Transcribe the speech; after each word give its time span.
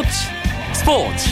스포츠 0.00 0.10
스포츠. 0.72 1.30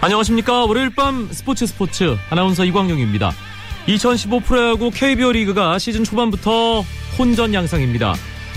안녕하십니까. 0.00 0.64
월요일 0.66 0.90
밤 0.94 1.28
스포츠 1.32 1.66
스포츠. 1.66 2.16
아나운서 2.30 2.64
이광용입니다. 2.64 3.32
2015 3.88 4.40
프로야구 4.40 4.90
KBO 4.90 5.32
리그가 5.32 5.80
시즌 5.80 6.04
초반부터 6.04 6.82
혼전 7.18 7.54
양상입니다. 7.54 8.14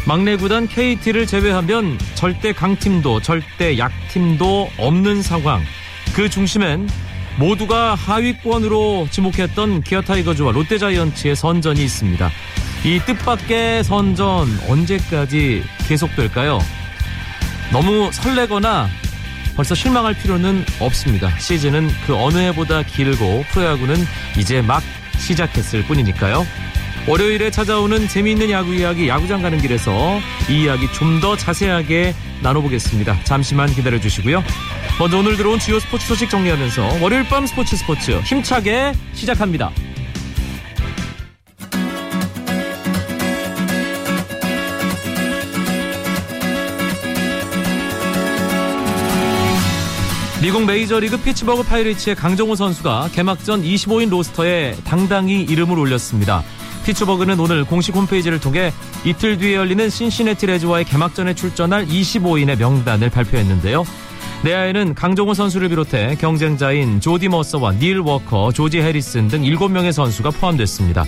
막내 0.07 0.37
구단 0.37 0.67
KT를 0.67 1.25
제외하면 1.25 1.97
절대 2.13 2.53
강팀도 2.53 3.21
절대 3.21 3.79
약팀도 3.79 4.69
없는 4.77 5.23
상황. 5.23 5.63
그 6.15 6.29
중심엔 6.29 6.87
모두가 7.37 7.95
하위권으로 7.95 9.07
지목했던 9.11 9.81
기아 9.81 10.01
타이거즈와 10.01 10.51
롯데 10.51 10.77
자이언츠의 10.77 11.35
선전이 11.35 11.83
있습니다. 11.83 12.29
이 12.85 12.99
뜻밖의 13.05 13.83
선전 13.83 14.47
언제까지 14.69 15.63
계속될까요? 15.87 16.59
너무 17.71 18.11
설레거나 18.11 18.87
벌써 19.55 19.73
실망할 19.73 20.13
필요는 20.13 20.65
없습니다. 20.79 21.37
시즌은 21.39 21.89
그 22.05 22.15
어느 22.15 22.37
해보다 22.37 22.83
길고 22.83 23.43
프로야구는 23.51 23.95
이제 24.37 24.61
막 24.61 24.83
시작했을 25.17 25.83
뿐이니까요. 25.83 26.45
월요일에 27.07 27.51
찾아오는 27.51 28.07
재미있는 28.07 28.49
야구 28.49 28.73
이야기 28.73 29.07
야구장 29.07 29.41
가는 29.41 29.59
길에서 29.61 30.19
이 30.49 30.63
이야기 30.63 30.91
좀 30.91 31.15
더 31.21 31.37
자세하게 31.37 32.13
나눠보겠습니다. 32.43 33.23
잠시만 33.23 33.69
기다려 33.73 33.99
주시고요. 33.99 34.43
먼저 34.99 35.17
오늘 35.17 35.37
들어온 35.37 35.59
주요 35.59 35.79
스포츠 35.79 36.05
소식 36.07 36.29
정리하면서 36.29 36.99
월요일 37.01 37.23
밤 37.29 37.45
스포츠 37.47 37.77
스포츠 37.77 38.19
힘차게 38.21 38.91
시작합니다. 39.13 39.71
미국 50.41 50.65
메이저리그 50.65 51.17
피츠버그 51.21 51.63
파이리츠의 51.63 52.15
강정호 52.15 52.55
선수가 52.55 53.09
개막전 53.13 53.63
25인 53.63 54.09
로스터에 54.09 54.75
당당히 54.85 55.41
이름을 55.41 55.79
올렸습니다. 55.79 56.43
피츠버그는 56.85 57.39
오늘 57.39 57.65
공식 57.65 57.95
홈페이지를 57.95 58.39
통해 58.39 58.71
이틀 59.03 59.37
뒤에 59.37 59.55
열리는 59.55 59.89
신시내티 59.89 60.45
레즈와의 60.45 60.85
개막전에 60.85 61.33
출전할 61.33 61.87
25인의 61.87 62.59
명단을 62.59 63.09
발표했는데요. 63.09 63.83
내야에는 64.43 64.93
강정호 64.93 65.33
선수를 65.33 65.69
비롯해 65.69 66.15
경쟁자인 66.15 67.01
조디 67.01 67.29
머서와 67.29 67.73
닐 67.73 67.99
워커, 67.99 68.51
조시 68.51 68.79
해리슨 68.79 69.27
등 69.27 69.41
7명의 69.41 69.91
선수가 69.91 70.29
포함됐습니다. 70.29 71.05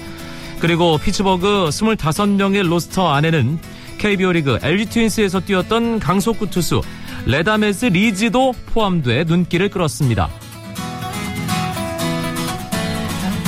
그리고 0.60 0.98
피츠버그 0.98 1.70
25명의 1.70 2.68
로스터 2.68 3.10
안에는 3.10 3.60
KBO 4.00 4.32
리그 4.32 4.58
LG 4.62 4.86
트윈스에서 4.88 5.42
뛰었던 5.42 6.00
강속구 6.00 6.50
투수 6.50 6.82
레다메스 7.28 7.86
리즈도 7.86 8.54
포함돼 8.74 9.26
눈길을 9.26 9.70
끌었습니다. 9.70 10.30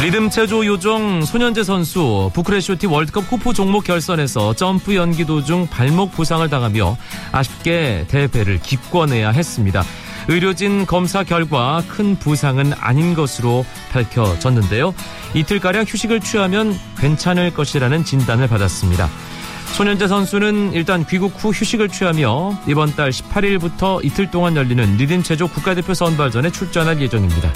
리듬 0.02 0.30
체조 0.30 0.66
요정 0.66 1.26
손현재 1.26 1.64
선수 1.64 2.32
부크레쇼티 2.34 2.88
월드컵 2.88 3.26
후프 3.30 3.52
종목 3.52 3.84
결선에서 3.84 4.54
점프 4.54 4.96
연기 4.96 5.26
도중 5.26 5.68
발목 5.68 6.14
부상을 6.14 6.50
당하며 6.50 6.98
아쉽게 7.34 8.06
대회를 8.08 8.62
기권해야 8.62 9.32
했습니다. 9.32 9.84
의료진 10.30 10.86
검사 10.86 11.24
결과 11.24 11.84
큰 11.90 12.18
부상은 12.18 12.72
아닌 12.80 13.14
것으로 13.14 13.66
밝혀졌는데요. 13.92 14.96
이틀가량 15.34 15.84
휴식을 15.86 16.22
취하면 16.22 16.80
괜찮을 16.98 17.54
것이라는 17.54 18.06
진단을 18.06 18.48
받았습니다. 18.48 19.10
손현재 19.74 20.08
선수는 20.08 20.72
일단 20.74 21.06
귀국 21.08 21.34
후 21.36 21.50
휴식을 21.50 21.90
취하며 21.90 22.58
이번 22.68 22.96
달 22.96 23.10
18일부터 23.10 24.04
이틀 24.06 24.32
동안 24.32 24.56
열리는 24.56 24.96
리듬 24.96 25.24
체조 25.24 25.50
국가대표 25.50 25.94
선발전에 25.94 26.52
출전할 26.52 27.02
예정입니다. 27.02 27.52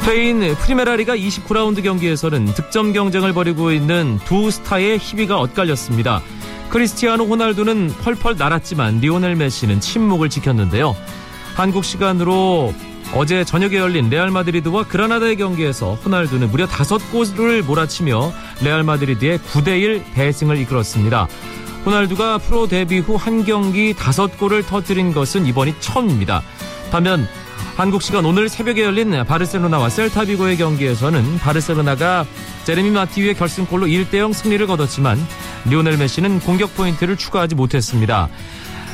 스페인 0.00 0.54
프리메라리가 0.54 1.14
29라운드 1.14 1.82
경기에서는 1.82 2.46
득점 2.46 2.92
경쟁을 2.94 3.34
벌이고 3.34 3.70
있는 3.70 4.18
두 4.24 4.50
스타의 4.50 4.98
희비가 4.98 5.38
엇갈렸습니다. 5.40 6.22
크리스티아노 6.70 7.24
호날두는 7.26 7.88
펄펄 8.02 8.36
날았지만 8.38 9.00
리오넬 9.00 9.36
메시는 9.36 9.80
침묵을 9.80 10.30
지켰는데요. 10.30 10.96
한국 11.54 11.84
시간으로 11.84 12.72
어제 13.14 13.44
저녁에 13.44 13.76
열린 13.76 14.08
레알 14.08 14.30
마드리드와 14.30 14.84
그라나다의 14.84 15.36
경기에서 15.36 15.94
호날두는 15.96 16.50
무려 16.50 16.66
다섯 16.66 16.98
골을 17.12 17.62
몰아치며 17.62 18.32
레알 18.62 18.82
마드리드의 18.82 19.38
9대1 19.40 20.14
대승을 20.14 20.56
이끌었습니다. 20.62 21.28
호날두가 21.84 22.38
프로 22.38 22.66
데뷔 22.66 22.98
후 23.00 23.16
한 23.16 23.44
경기 23.44 23.92
다섯 23.94 24.38
골을 24.38 24.62
터뜨린 24.62 25.12
것은 25.12 25.46
이번이 25.46 25.74
처음입니다. 25.80 26.42
반면 26.90 27.28
한국 27.80 28.02
시간 28.02 28.26
오늘 28.26 28.50
새벽에 28.50 28.82
열린 28.82 29.24
바르셀로나와 29.24 29.88
셀타비고의 29.88 30.58
경기에서는 30.58 31.38
바르셀로나가 31.38 32.26
제레미 32.64 32.90
마티유의 32.90 33.36
결승골로 33.36 33.86
1대0 33.86 34.34
승리를 34.34 34.66
거뒀지만 34.66 35.18
리오넬 35.64 35.96
메시는 35.96 36.40
공격 36.40 36.76
포인트를 36.76 37.16
추가하지 37.16 37.54
못했습니다. 37.54 38.28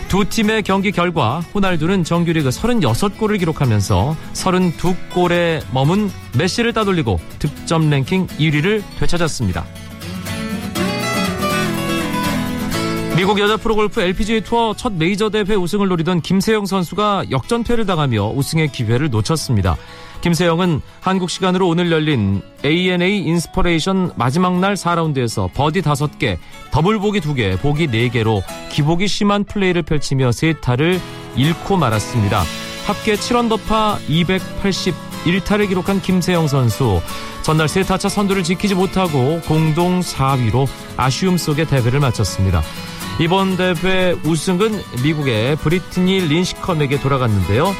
두 0.06 0.24
팀의 0.28 0.62
경기 0.62 0.92
결과 0.92 1.40
호날두는 1.52 2.04
정규리그 2.04 2.50
36골을 2.50 3.40
기록하면서 3.40 4.16
32골에 4.34 5.64
머문 5.72 6.08
메시를 6.38 6.72
따돌리고 6.72 7.18
득점 7.40 7.90
랭킹 7.90 8.28
1위를 8.28 8.84
되찾았습니다. 9.00 9.64
미국 13.16 13.38
여자 13.38 13.56
프로골프 13.56 13.98
LPGA 13.98 14.42
투어 14.42 14.74
첫 14.76 14.92
메이저 14.92 15.30
대회 15.30 15.54
우승을 15.54 15.88
노리던 15.88 16.20
김세영 16.20 16.66
선수가 16.66 17.30
역전패를 17.30 17.86
당하며 17.86 18.32
우승의 18.32 18.72
기회를 18.72 19.08
놓쳤습니다. 19.08 19.78
김세영은 20.20 20.82
한국 21.00 21.30
시간으로 21.30 21.66
오늘 21.66 21.90
열린 21.90 22.42
ANA 22.62 23.20
인스퍼레이션 23.20 24.12
마지막 24.16 24.58
날 24.58 24.74
4라운드에서 24.74 25.50
버디 25.54 25.80
5개, 25.80 26.36
더블 26.70 26.98
보기 26.98 27.20
2개, 27.20 27.58
보기 27.58 27.86
4개로 27.86 28.42
기복이 28.70 29.08
심한 29.08 29.44
플레이를 29.44 29.82
펼치며 29.82 30.30
세 30.32 30.49
타를 30.49 31.00
잃고 31.36 31.78
말았습니다. 31.78 32.42
합계 32.86 33.14
7언더파 33.14 33.98
281타를 34.08 35.68
기록한 35.68 36.02
김세영 36.02 36.48
선수. 36.48 37.00
전날 37.42 37.68
세 37.68 37.82
타 37.82 37.96
차 37.96 38.10
선두를 38.10 38.42
지키지 38.42 38.74
못하고 38.74 39.40
공동 39.46 40.00
4위로 40.00 40.68
아쉬움 40.98 41.38
속에 41.38 41.64
대회를 41.64 42.00
마쳤습니다. 42.00 42.62
이번 43.18 43.56
대회 43.56 44.12
우승은 44.24 44.82
미국의 45.02 45.56
브리트니 45.56 46.20
린시컴에게 46.28 47.00
돌아갔는데요. 47.00 47.72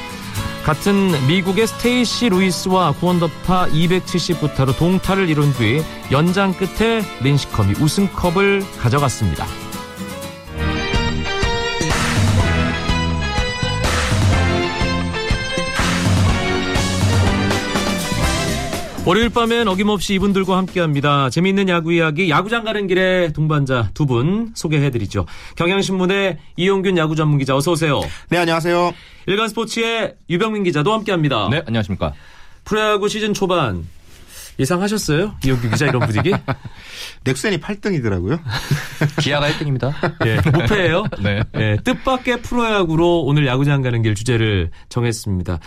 같은 0.65 1.27
미국의 1.29 1.67
스테이시 1.67 2.31
루이스와 2.31 2.93
구원더파 2.93 3.69
279타로 3.69 4.77
동타를 4.77 5.29
이룬 5.29 5.53
뒤 5.53 5.83
연장 6.11 6.55
끝에 6.55 7.03
린시컴이 7.21 7.75
우승컵을 7.81 8.65
가져갔습니다. 8.79 9.47
월요일 19.06 19.28
밤엔 19.31 19.69
어김없이 19.69 20.15
이분들과 20.15 20.56
함께합니다. 20.56 21.31
재미있는 21.31 21.69
야구 21.69 21.93
이야기 21.93 22.28
야구장 22.28 22.65
가는 22.65 22.89
길에 22.89 23.33
동반자 23.33 23.91
두 23.94 24.06
분 24.06 24.50
소개해드리죠. 24.55 25.26
경향신문의 25.56 26.38
이용균 26.56 26.97
야구 26.99 27.14
전문기자 27.14 27.56
어서 27.56 27.73
오세요. 27.73 28.00
네 28.31 28.38
안녕하세요. 28.38 28.93
일간스포츠의 29.26 30.14
유병민 30.29 30.64
기자도 30.64 30.93
함께합니다. 30.93 31.49
네 31.50 31.62
안녕하십니까. 31.67 32.14
프로야구 32.64 33.08
시즌 33.08 33.32
초반 33.32 33.87
예상하셨어요? 34.58 35.35
이용균 35.44 35.70
기자 35.70 35.87
이런 35.87 36.06
분위기? 36.06 36.32
넥센이 37.25 37.58
8등이더라고요. 37.58 38.41
기아가 39.20 39.50
1등입니다. 39.50 39.93
예, 40.26 40.37
무패예요. 40.50 41.05
네. 41.23 41.43
예, 41.56 41.76
뜻밖의 41.82 42.43
프로야구로 42.43 43.23
오늘 43.23 43.47
야구장 43.47 43.82
가는 43.82 44.03
길 44.03 44.14
주제를 44.14 44.70
정했습니다. 44.88 45.58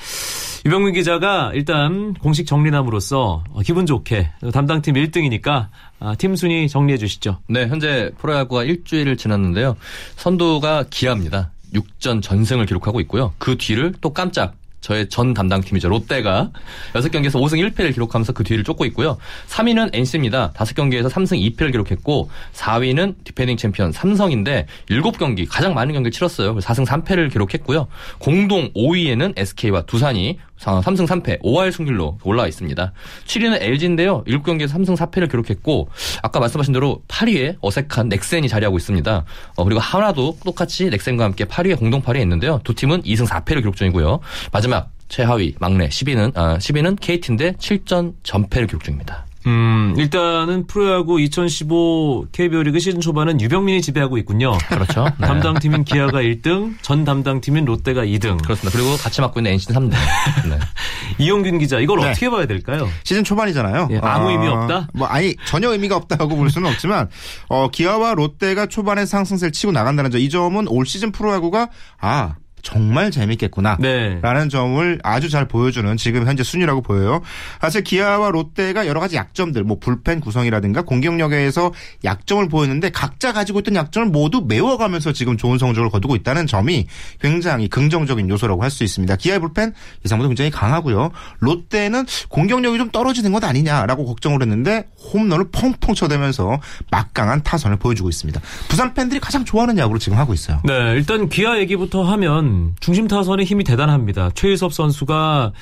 유병민 0.65 0.93
기자가 0.93 1.51
일단 1.53 2.13
공식 2.15 2.45
정리남으로서 2.45 3.43
기분 3.63 3.85
좋게 3.85 4.31
담당팀 4.51 4.95
1등이니까 4.95 5.67
아, 5.99 6.15
팀 6.15 6.35
순위 6.35 6.67
정리해 6.67 6.97
주시죠. 6.97 7.39
네, 7.47 7.67
현재 7.67 8.11
프로야구가 8.17 8.63
일주일을 8.63 9.17
지났는데요. 9.17 9.77
선두가 10.15 10.85
기아입니다. 10.89 11.51
6전 11.73 12.21
전승을 12.21 12.65
기록하고 12.65 12.99
있고요. 13.01 13.33
그 13.37 13.57
뒤를 13.57 13.93
또 14.01 14.11
깜짝 14.13 14.55
저의 14.81 15.09
전 15.09 15.33
담당 15.33 15.61
팀이죠. 15.61 15.89
롯데가 15.89 16.51
6경기에서 16.93 17.33
5승 17.33 17.59
1패를 17.71 17.93
기록하면서 17.93 18.33
그 18.33 18.43
뒤를 18.43 18.63
쫓고 18.63 18.85
있고요. 18.85 19.17
3위는 19.47 19.89
NC입니다. 19.93 20.53
5경기에서 20.53 21.09
3승 21.09 21.55
2패를 21.55 21.71
기록했고 21.71 22.29
4위는 22.53 23.15
디펜딩 23.23 23.57
챔피언 23.57 23.91
삼성인데 23.91 24.67
7경기 24.89 25.47
가장 25.49 25.73
많은 25.73 25.93
경기를 25.93 26.11
치렀어요. 26.11 26.55
4승 26.57 26.85
3패를 26.85 27.31
기록했고요. 27.31 27.87
공동 28.19 28.71
5위에는 28.73 29.33
SK와 29.37 29.83
두산이 29.83 30.39
3승 30.59 31.07
3패, 31.07 31.41
5할 31.41 31.71
승률로 31.71 32.17
올라와 32.23 32.47
있습니다. 32.47 32.93
7위는 33.25 33.61
LG인데요. 33.61 34.23
7경기에서 34.25 34.73
3승 34.73 34.97
4패를 34.97 35.29
기록했고 35.29 35.89
아까 36.21 36.39
말씀하신 36.39 36.73
대로 36.73 37.01
8위에 37.07 37.57
어색한 37.61 38.09
넥센이 38.09 38.47
자리하고 38.47 38.77
있습니다. 38.77 39.25
어, 39.55 39.63
그리고 39.63 39.79
하나도 39.79 40.37
똑같이 40.43 40.89
넥센과 40.89 41.23
함께 41.23 41.45
8위에 41.45 41.77
공동 41.77 42.01
8위에 42.01 42.21
있는데요. 42.21 42.59
두 42.63 42.73
팀은 42.73 43.03
2승 43.03 43.27
4패를 43.27 43.59
기록 43.59 43.75
중이고요. 43.75 44.19
마지막 44.51 44.89
최하위 45.07 45.55
막내 45.59 45.87
10위는 45.87 46.37
아, 46.37 46.57
10위는 46.57 46.99
KT인데 46.99 47.53
7전 47.53 48.13
전패를 48.23 48.67
기록 48.67 48.83
중입니다. 48.83 49.25
음, 49.49 49.95
일단은 49.97 50.67
프로야구 50.67 51.19
2015 51.19 52.27
KBO 52.31 52.61
리그 52.63 52.79
시즌 52.79 53.01
초반은 53.01 53.41
유병민이 53.41 53.81
지배하고 53.81 54.17
있군요. 54.19 54.57
그렇죠. 54.67 55.05
네. 55.19 55.25
담당팀인 55.25 55.83
기아가 55.83 56.21
1등, 56.21 56.75
전 56.81 57.03
담당팀인 57.03 57.65
롯데가 57.65 58.03
2등. 58.05 58.41
그렇습니다. 58.43 58.77
그리고 58.77 58.95
같이 58.97 59.21
맡고 59.21 59.39
있는 59.39 59.53
NC는 59.53 59.89
3등. 59.89 60.49
네. 60.49 60.59
이용균 61.17 61.57
기자, 61.57 61.79
이걸 61.79 61.99
네. 61.99 62.11
어떻게 62.11 62.29
봐야 62.29 62.45
될까요? 62.45 62.87
시즌 63.03 63.23
초반이잖아요. 63.23 63.89
예, 63.91 63.99
아무 64.03 64.29
의미 64.29 64.47
없다? 64.47 64.89
뭐 64.93 65.07
아니 65.07 65.35
전혀 65.45 65.71
의미가 65.71 65.95
없다고 65.95 66.35
볼 66.35 66.49
수는 66.51 66.69
없지만 66.69 67.09
어, 67.47 67.69
기아와 67.69 68.13
롯데가 68.13 68.67
초반에 68.67 69.05
상승세를 69.05 69.51
치고 69.51 69.71
나간다는 69.71 70.11
점, 70.11 70.21
이 70.21 70.29
점은 70.29 70.67
올 70.67 70.85
시즌 70.85 71.11
프로야구가 71.11 71.69
아 71.99 72.35
정말 72.61 73.11
재밌겠구나. 73.11 73.77
네. 73.79 74.19
라는 74.21 74.49
점을 74.49 74.99
아주 75.03 75.29
잘 75.29 75.47
보여주는 75.47 75.95
지금 75.97 76.25
현재 76.27 76.43
순위라고 76.43 76.81
보여요. 76.81 77.21
사실 77.61 77.83
기아와 77.83 78.31
롯데가 78.31 78.87
여러 78.87 78.99
가지 78.99 79.15
약점들, 79.15 79.63
뭐 79.63 79.77
불펜 79.79 80.19
구성이라든가 80.19 80.81
공격력에서 80.83 81.71
약점을 82.03 82.47
보였는데 82.49 82.89
각자 82.89 83.33
가지고 83.33 83.59
있던 83.59 83.75
약점을 83.75 84.07
모두 84.09 84.43
메워가면서 84.47 85.11
지금 85.11 85.37
좋은 85.37 85.57
성적을 85.57 85.89
거두고 85.89 86.15
있다는 86.15 86.47
점이 86.47 86.87
굉장히 87.19 87.67
긍정적인 87.67 88.29
요소라고 88.29 88.63
할 88.63 88.69
수 88.69 88.83
있습니다. 88.83 89.15
기아의 89.15 89.39
불펜 89.39 89.73
예상보다 90.05 90.27
굉장히 90.27 90.51
강하고요. 90.51 91.09
롯데는 91.39 92.05
공격력이 92.29 92.77
좀 92.77 92.91
떨어지는 92.91 93.31
것 93.31 93.43
아니냐라고 93.43 94.05
걱정을 94.05 94.41
했는데 94.43 94.85
홈런을 95.11 95.49
펑펑 95.51 95.95
쳐대면서 95.95 96.59
막강한 96.91 97.41
타선을 97.43 97.77
보여주고 97.77 98.09
있습니다. 98.09 98.39
부산 98.67 98.93
팬들이 98.93 99.19
가장 99.19 99.43
좋아하는 99.45 99.77
야구로 99.77 99.97
지금 99.97 100.17
하고 100.19 100.33
있어요. 100.33 100.61
네, 100.65 100.73
일단 100.93 101.29
기아 101.29 101.57
얘기부터 101.57 102.03
하면 102.03 102.48
중심 102.79 103.07
타선의 103.07 103.45
힘이 103.45 103.63
대단합니다. 103.63 104.31
최유섭 104.35 104.73
선수가 104.73 105.53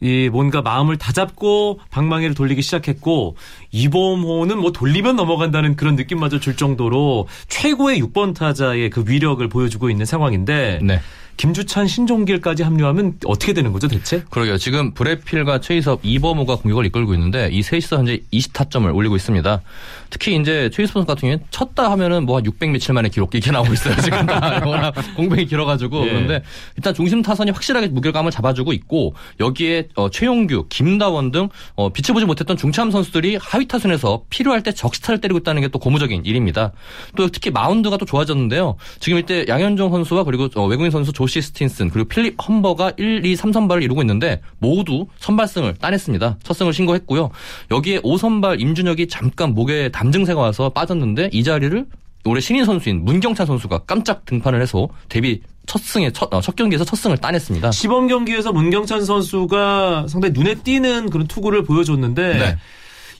이 0.00 0.28
뭔가 0.30 0.62
마음을 0.62 0.96
다잡고 0.98 1.80
방망이를 1.90 2.34
돌리기 2.34 2.62
시작했고 2.62 3.36
이범호는 3.70 4.58
뭐 4.58 4.72
돌리면 4.72 5.16
넘어간다는 5.16 5.76
그런 5.76 5.96
느낌마저 5.96 6.40
줄 6.40 6.56
정도로 6.56 7.28
최고의 7.48 8.02
6번 8.02 8.34
타자의 8.34 8.90
그 8.90 9.04
위력을 9.06 9.46
보여주고 9.48 9.90
있는 9.90 10.06
상황인데 10.06 10.80
네. 10.82 11.00
김주찬, 11.46 11.88
신종길까지 11.88 12.62
합류하면 12.62 13.14
어떻게 13.26 13.52
되는 13.52 13.72
거죠, 13.72 13.88
대체? 13.88 14.22
그러게요. 14.30 14.58
지금 14.58 14.94
브레필과 14.94 15.58
최희섭, 15.60 15.98
이범호가 16.04 16.54
공격을 16.54 16.86
이끌고 16.86 17.14
있는데 17.14 17.48
이 17.50 17.62
셋이서 17.64 17.96
현재 17.96 18.20
20타점을 18.32 18.94
올리고 18.94 19.16
있습니다. 19.16 19.60
특히 20.08 20.36
이제 20.36 20.70
최희섭 20.72 20.92
선수 20.92 21.06
같은 21.08 21.22
경우에는 21.22 21.44
쳤다 21.50 21.90
하면은 21.90 22.26
뭐 22.26 22.36
한 22.36 22.44
600 22.46 22.70
며칠 22.70 22.94
만에 22.94 23.08
기록 23.08 23.34
이렇게 23.34 23.50
나오고 23.50 23.72
있어요. 23.72 23.96
지금 23.96 24.24
다 24.24 24.62
워낙 24.64 24.94
공백이 25.16 25.46
길어가지고 25.46 26.06
예. 26.06 26.10
그런데 26.10 26.42
일단 26.76 26.94
중심 26.94 27.22
타선이 27.22 27.50
확실하게 27.50 27.88
무게감을 27.88 28.30
잡아주고 28.30 28.72
있고 28.74 29.14
여기에 29.40 29.88
어, 29.96 30.10
최용규, 30.10 30.66
김다원 30.68 31.32
등 31.32 31.48
어, 31.74 31.88
빛을 31.88 32.14
보지 32.14 32.24
못했던 32.24 32.56
중참 32.56 32.92
선수들이 32.92 33.38
하위 33.42 33.66
타선에서 33.66 34.26
필요할 34.30 34.62
때 34.62 34.70
적시타를 34.70 35.20
때리고 35.20 35.38
있다는 35.40 35.60
게 35.62 35.72
또 35.72 35.78
고무적인 35.80 36.24
일입니다. 36.24 36.70
또 37.16 37.28
특히 37.28 37.50
마운드가 37.50 37.96
또 37.96 38.04
좋아졌는데요. 38.04 38.76
지금 39.00 39.18
이때 39.18 39.44
양현종 39.48 39.90
선수와 39.90 40.22
그리고 40.22 40.48
어, 40.54 40.66
외국인 40.66 40.92
선수 40.92 41.12
조시 41.12 41.31
스틴슨 41.40 41.90
그리고 41.90 42.08
필립 42.08 42.36
험버가 42.36 42.92
1, 42.96 43.24
2, 43.24 43.34
3선발을 43.36 43.82
이루고 43.82 44.02
있는데 44.02 44.40
모두 44.58 45.06
선발승을 45.18 45.76
따냈습니다. 45.76 46.38
첫 46.42 46.54
승을 46.54 46.72
신고했고요. 46.72 47.30
여기에 47.70 48.00
5선발 48.00 48.60
임준혁이 48.60 49.08
잠깐 49.08 49.54
목에 49.54 49.88
담증세가 49.90 50.40
와서 50.40 50.68
빠졌는데 50.70 51.30
이 51.32 51.44
자리를 51.44 51.86
올해 52.24 52.40
신인 52.40 52.64
선수인 52.64 53.04
문경찬 53.04 53.46
선수가 53.46 53.80
깜짝 53.86 54.24
등판을 54.26 54.60
해서 54.60 54.88
데뷔 55.08 55.40
첫 55.66 55.80
승에 55.80 56.10
첫, 56.12 56.32
어, 56.34 56.40
첫 56.40 56.56
경기에서 56.56 56.84
첫 56.84 56.96
승을 56.96 57.18
따냈습니다. 57.18 57.70
시범 57.72 58.08
경기에서 58.08 58.52
문경찬 58.52 59.04
선수가 59.04 60.06
상당히 60.08 60.32
눈에 60.32 60.54
띄는 60.56 61.10
그런 61.10 61.26
투구를 61.26 61.64
보여줬는데 61.64 62.34
네. 62.34 62.56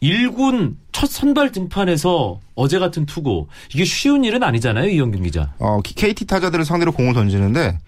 1군 0.02 0.74
첫 0.90 1.08
선발 1.08 1.52
등판에서 1.52 2.40
어제 2.54 2.78
같은 2.78 3.06
투구 3.06 3.46
이게 3.72 3.84
쉬운 3.84 4.24
일은 4.24 4.42
아니잖아요, 4.42 4.88
이영균 4.90 5.22
기자. 5.22 5.52
어, 5.58 5.80
KT 5.82 6.26
타자들을 6.26 6.64
상대로 6.64 6.92
공을 6.92 7.14
던지는데 7.14 7.78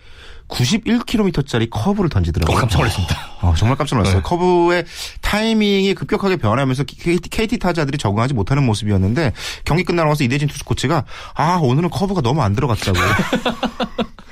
91km짜리 0.49 1.69
커브를 1.71 2.11
던지더라고요. 2.11 2.57
어, 2.57 2.61
깜짝 2.61 2.79
놀랐습니다. 2.79 3.17
어, 3.41 3.55
정말 3.57 3.77
깜짝 3.77 3.97
놀랐어요. 3.97 4.19
네. 4.19 4.23
커브의 4.23 4.85
타이밍이 5.23 5.95
급격하게 5.95 6.37
변하면서 6.37 6.85
KT, 6.85 7.29
KT 7.31 7.59
타자들이 7.59 7.99
적응하지 7.99 8.35
못하는 8.35 8.65
모습이었는데 8.65 9.33
경기 9.65 9.85
끝나고 9.85 10.11
나서 10.11 10.23
이대진 10.23 10.49
투수 10.49 10.65
코치가 10.65 11.05
아 11.35 11.59
오늘은 11.63 11.91
커브가 11.91 12.21
너무 12.21 12.43
안 12.43 12.55
들어갔다고. 12.55 12.99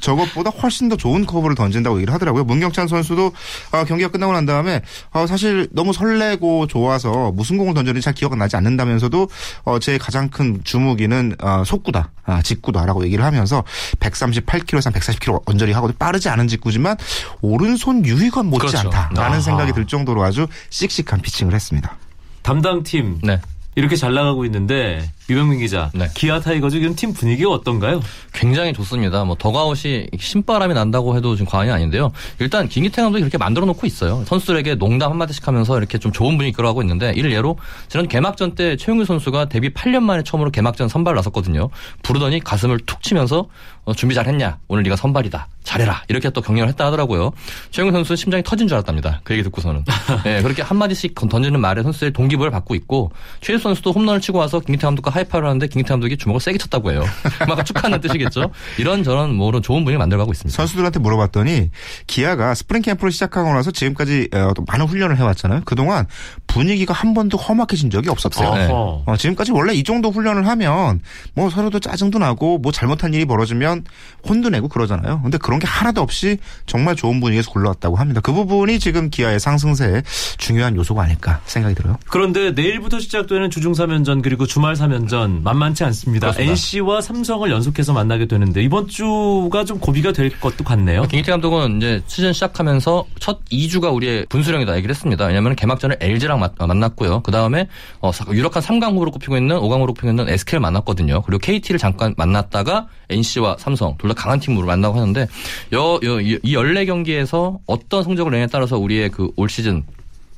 저것보다 0.00 0.50
훨씬 0.50 0.88
더 0.88 0.96
좋은 0.96 1.26
커브를 1.26 1.54
던진다고 1.56 1.96
얘기를 1.98 2.12
하더라고요. 2.14 2.44
문경찬 2.44 2.88
선수도 2.88 3.32
어, 3.72 3.84
경기가 3.84 4.10
끝나고 4.10 4.32
난 4.32 4.46
다음에 4.46 4.82
어, 5.12 5.26
사실 5.26 5.68
너무 5.72 5.92
설레고 5.92 6.66
좋아서 6.66 7.32
무슨 7.32 7.56
공을 7.58 7.74
던졌는지 7.74 8.04
잘 8.04 8.14
기억은 8.14 8.38
나지 8.38 8.56
않는다면서도 8.56 9.28
어, 9.64 9.78
제 9.78 9.98
가장 9.98 10.28
큰 10.28 10.60
주무기는 10.64 11.36
어, 11.40 11.62
속구다, 11.64 12.10
아, 12.24 12.42
직구다라고 12.42 13.04
얘기를 13.04 13.24
하면서 13.24 13.62
138km에서 14.00 14.92
140km 14.92 15.42
언저리 15.46 15.72
하고도 15.72 15.94
빠르지 15.98 16.28
않은 16.28 16.48
직구지만 16.48 16.96
오른손 17.40 18.04
유희관 18.04 18.46
못지 18.46 18.66
그렇죠. 18.66 18.88
않다라는 18.88 19.32
아하. 19.32 19.40
생각이 19.40 19.72
들 19.72 19.86
정도로 19.86 20.22
아주 20.22 20.46
씩씩한 20.70 21.20
피칭을 21.22 21.54
했습니다. 21.54 21.96
담당팀 22.42 23.20
네. 23.22 23.40
이렇게 23.74 23.96
잘 23.96 24.14
나가고 24.14 24.44
있는데 24.46 25.10
유병민 25.30 25.60
기자, 25.60 25.90
네. 25.94 26.08
기아 26.14 26.40
타이거즈 26.40 26.80
지금 26.80 26.96
팀 26.96 27.12
분위기가 27.12 27.50
어떤가요? 27.50 28.00
굉장히 28.32 28.72
좋습니다. 28.72 29.24
뭐 29.24 29.36
더그아웃이 29.38 30.08
신바람이 30.18 30.74
난다고 30.74 31.16
해도 31.16 31.36
지금 31.36 31.48
과언이 31.48 31.70
아닌데요. 31.70 32.10
일단 32.40 32.68
김기태 32.68 33.00
감독이 33.00 33.22
그렇게 33.22 33.38
만들어 33.38 33.64
놓고 33.66 33.86
있어요. 33.86 34.24
선수들에게 34.26 34.74
농담 34.76 35.12
한마디씩 35.12 35.46
하면서 35.46 35.78
이렇게 35.78 35.98
좀 35.98 36.10
좋은 36.10 36.36
분위기 36.36 36.56
끌어가고 36.56 36.82
있는데 36.82 37.12
이를 37.14 37.32
예로 37.32 37.58
지난 37.88 38.08
개막전 38.08 38.56
때 38.56 38.76
최용규 38.76 39.04
선수가 39.04 39.46
데뷔 39.46 39.72
8년 39.72 40.00
만에 40.00 40.22
처음으로 40.24 40.50
개막전 40.50 40.88
선발 40.88 41.14
나섰거든요. 41.14 41.70
부르더니 42.02 42.40
가슴을 42.40 42.80
툭 42.86 43.02
치면서 43.02 43.46
어, 43.84 43.94
준비 43.94 44.14
잘했냐? 44.14 44.58
오늘 44.68 44.82
네가 44.82 44.96
선발이다. 44.96 45.48
잘해라. 45.62 46.02
이렇게 46.08 46.30
또 46.30 46.40
격려를 46.40 46.68
했다 46.68 46.86
하더라고요. 46.86 47.32
최용규 47.70 47.92
선수는 47.92 48.16
심장이 48.16 48.42
터진 48.42 48.66
줄 48.66 48.76
알았답니다. 48.76 49.20
그 49.24 49.34
얘기 49.34 49.42
듣고서는. 49.44 49.84
네, 50.24 50.42
그렇게 50.42 50.62
한마디씩 50.62 51.14
던지는 51.14 51.60
말에 51.60 51.82
선수들의 51.82 52.12
동기부여를 52.12 52.50
받고 52.50 52.74
있고 52.74 53.12
최혜수 53.40 53.62
선수도 53.62 53.92
홈런을 53.92 54.20
치고 54.20 54.38
와서 54.38 54.60
김기태 54.60 54.86
감독과 54.86 55.10
하이파이를 55.20 55.48
하는데 55.48 55.66
김기태 55.66 55.94
감독이 55.94 56.16
주먹을 56.16 56.40
세게 56.40 56.58
쳤다고 56.58 56.92
해요. 56.92 57.04
막 57.48 57.64
축하하는 57.64 58.00
뜻이겠죠. 58.00 58.50
이런 58.78 59.02
저런 59.02 59.34
뭐 59.34 59.46
그런 59.46 59.62
좋은 59.62 59.84
분위기 59.84 59.98
만들어가고 59.98 60.32
있습니다. 60.32 60.54
선수들한테 60.56 61.00
물어봤더니 61.00 61.70
기아가 62.06 62.54
스프링 62.54 62.82
캠프를 62.82 63.12
시작하고 63.12 63.52
나서 63.52 63.70
지금까지 63.70 64.28
어, 64.32 64.52
또 64.54 64.64
많은 64.66 64.86
훈련을 64.86 65.16
해왔잖아요. 65.16 65.62
그동안 65.64 66.06
분위기가 66.46 66.94
한 66.94 67.14
번도 67.14 67.36
험악해진 67.36 67.90
적이 67.90 68.10
없었대요. 68.10 68.54
네. 68.54 68.68
어, 68.70 69.14
지금까지 69.16 69.52
원래 69.52 69.74
이 69.74 69.82
정도 69.82 70.10
훈련을 70.10 70.46
하면 70.46 71.00
뭐 71.34 71.50
서로도 71.50 71.80
짜증도 71.80 72.18
나고 72.18 72.58
뭐 72.58 72.72
잘못한 72.72 73.14
일이 73.14 73.24
벌어지면 73.24 73.84
혼도 74.28 74.48
내고 74.50 74.68
그러잖아요. 74.68 75.20
근데 75.22 75.38
그런 75.38 75.58
게 75.58 75.66
하나도 75.66 76.00
없이 76.00 76.38
정말 76.66 76.96
좋은 76.96 77.20
분위기에서 77.20 77.50
굴러왔다고 77.50 77.96
합니다. 77.96 78.20
그 78.20 78.32
부분이 78.32 78.78
지금 78.78 79.10
기아의 79.10 79.40
상승세에 79.40 80.02
중요한 80.38 80.76
요소가 80.76 81.02
아닐까 81.02 81.40
생각이 81.44 81.74
들어요. 81.74 81.98
그런데 82.08 82.52
내일부터 82.52 83.00
시작되는 83.00 83.50
주중 83.50 83.72
3연전 83.72 84.22
그리고 84.22 84.46
주말 84.46 84.74
3연전 84.74 85.09
만만치 85.18 85.84
않습니다. 85.84 86.28
그렇습니다. 86.28 86.50
NC와 86.52 87.00
삼성을 87.00 87.50
연속해서 87.50 87.92
만나게 87.92 88.26
되는데 88.26 88.62
이번 88.62 88.86
주가 88.88 89.64
좀 89.64 89.78
고비가 89.80 90.12
될 90.12 90.30
것도 90.40 90.64
같네요. 90.64 91.02
김기태 91.02 91.32
감독은 91.32 91.78
이제 91.78 92.02
시즌 92.06 92.32
시작하면서 92.32 93.06
첫 93.18 93.44
2주가 93.46 93.94
우리의 93.94 94.26
분수령이다 94.28 94.76
얘기를 94.76 94.94
했습니다. 94.94 95.24
왜냐하면 95.26 95.56
개막전을 95.56 95.96
LG랑 96.00 96.40
만났고요. 96.58 97.20
그 97.20 97.30
다음에 97.32 97.68
어, 98.00 98.10
유력한 98.32 98.62
3강 98.62 98.92
후보로 98.92 99.10
꼽히고 99.12 99.36
있는 99.36 99.56
5강 99.56 99.74
후보로 99.76 99.94
꼽히고 99.94 100.08
있는 100.10 100.28
SK를 100.28 100.60
만났거든요. 100.60 101.22
그리고 101.22 101.38
KT를 101.40 101.78
잠깐 101.78 102.14
만났다가 102.16 102.86
NC와 103.08 103.56
삼성 103.58 103.96
둘 103.98 104.10
다 104.10 104.14
강한 104.14 104.40
팀으로 104.40 104.66
만나고 104.66 104.98
하는데 104.98 105.26
여, 105.72 105.98
여, 106.02 106.20
이 106.20 106.38
14경기에서 106.42 107.58
어떤 107.66 108.02
성적을 108.02 108.32
내냐에 108.32 108.46
따라서 108.48 108.76
우리의 108.78 109.08
그 109.10 109.30
올 109.36 109.48
시즌 109.48 109.84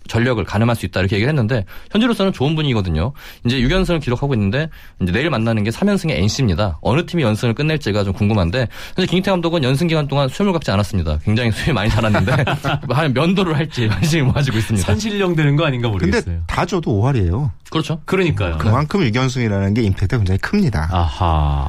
전력을 0.09 0.42
가늠할 0.44 0.76
수 0.76 0.87
있다 0.87 1.00
이렇게 1.00 1.16
얘기를 1.16 1.28
했는데 1.30 1.64
현재로서는 1.90 2.32
좋은 2.32 2.54
분위기거든요. 2.54 3.12
이제 3.44 3.56
6연승을 3.61 4.00
기록하고 4.00 4.35
있는데 4.35 4.68
이제 5.00 5.12
내일 5.12 5.30
만나는 5.30 5.64
게 5.64 5.71
3연승의 5.71 6.12
NC입니다. 6.12 6.78
어느 6.82 7.06
팀이 7.06 7.23
연승을 7.23 7.54
끝낼지가 7.54 8.04
좀 8.04 8.12
궁금한데 8.12 8.68
현재 8.97 9.06
김기태 9.11 9.30
감독은 9.30 9.62
연승 9.64 9.87
기간 9.87 10.09
동안 10.09 10.28
수염을 10.28 10.52
갖지 10.52 10.71
않았습니다. 10.71 11.18
굉장히 11.25 11.50
수염이 11.52 11.73
많이 11.75 11.90
자랐는데 11.90 12.44
한 12.88 13.12
면도를 13.14 13.56
할지 13.56 13.88
관심이 13.88 14.23
모아지고 14.23 14.59
있습니다. 14.59 14.87
산신령 14.87 15.37
되는 15.37 15.56
거 15.56 15.64
아닌가 15.66 15.88
근데 15.90 16.06
모르겠어요. 16.06 16.42
다 16.47 16.64
줘도 16.66 17.00
5할이에요. 17.02 17.50
그렇죠. 17.71 18.00
그러니까요. 18.04 18.59
그만큼 18.59 19.00
6연승이라는 19.00 19.75
게 19.75 19.82
임팩트가 19.82 20.18
굉장히 20.18 20.38
큽니다. 20.38 20.88
아하. 20.92 21.66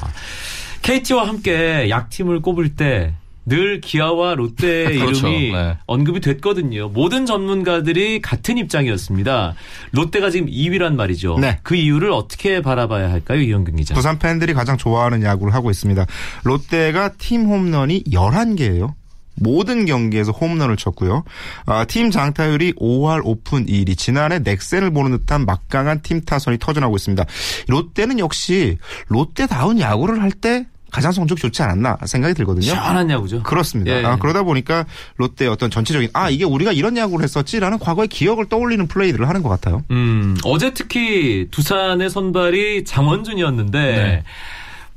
KT와 0.82 1.26
함께 1.28 1.88
약팀을 1.88 2.42
꼽을 2.42 2.74
때 2.76 3.14
늘 3.46 3.80
기아와 3.80 4.34
롯데의 4.34 4.98
그렇죠. 4.98 5.28
이름이 5.28 5.52
네. 5.52 5.76
언급이 5.86 6.20
됐거든요. 6.20 6.88
모든 6.88 7.26
전문가들이 7.26 8.20
같은 8.20 8.58
입장이었습니다. 8.58 9.54
롯데가 9.92 10.30
지금 10.30 10.48
2위란 10.48 10.94
말이죠. 10.94 11.38
네. 11.38 11.58
그 11.62 11.74
이유를 11.74 12.10
어떻게 12.10 12.62
바라봐야 12.62 13.10
할까요, 13.10 13.40
이현경 13.40 13.76
기자? 13.76 13.94
부산 13.94 14.18
팬들이 14.18 14.54
가장 14.54 14.76
좋아하는 14.76 15.22
야구를 15.22 15.54
하고 15.54 15.70
있습니다. 15.70 16.06
롯데가 16.44 17.10
팀 17.18 17.46
홈런이 17.46 18.04
11개예요. 18.04 18.94
모든 19.36 19.84
경기에서 19.84 20.30
홈런을 20.32 20.76
쳤고요. 20.76 21.24
아, 21.66 21.84
팀 21.86 22.10
장타율이 22.12 22.74
5할 22.74 23.20
오픈 23.24 23.66
1위. 23.66 23.98
지난해 23.98 24.38
넥센을 24.38 24.92
보는 24.92 25.18
듯한 25.18 25.44
막강한 25.44 26.02
팀 26.02 26.20
타선이 26.20 26.58
터져나오고 26.58 26.96
있습니다. 26.96 27.24
롯데는 27.68 28.20
역시 28.20 28.78
롯데다운 29.08 29.80
야구를 29.80 30.22
할때 30.22 30.66
가장 30.94 31.10
성적 31.10 31.36
좋지 31.38 31.60
않았나 31.60 31.98
생각이 32.04 32.34
들거든요. 32.34 32.62
시원한 32.62 33.10
야구죠. 33.10 33.42
그렇습니다. 33.42 33.98
예. 33.98 34.04
아, 34.04 34.14
그러다 34.14 34.44
보니까 34.44 34.86
롯데의 35.16 35.50
어떤 35.50 35.68
전체적인 35.68 36.10
아 36.12 36.30
이게 36.30 36.44
우리가 36.44 36.70
이런 36.70 36.96
야구를 36.96 37.24
했었지라는 37.24 37.80
과거의 37.80 38.06
기억을 38.06 38.48
떠올리는 38.48 38.86
플레이들을 38.86 39.28
하는 39.28 39.42
것 39.42 39.48
같아요. 39.48 39.82
음, 39.90 40.36
어제 40.44 40.72
특히 40.72 41.48
두산의 41.50 42.10
선발이 42.10 42.84
장원준이었는데 42.84 43.78
네. 43.80 44.22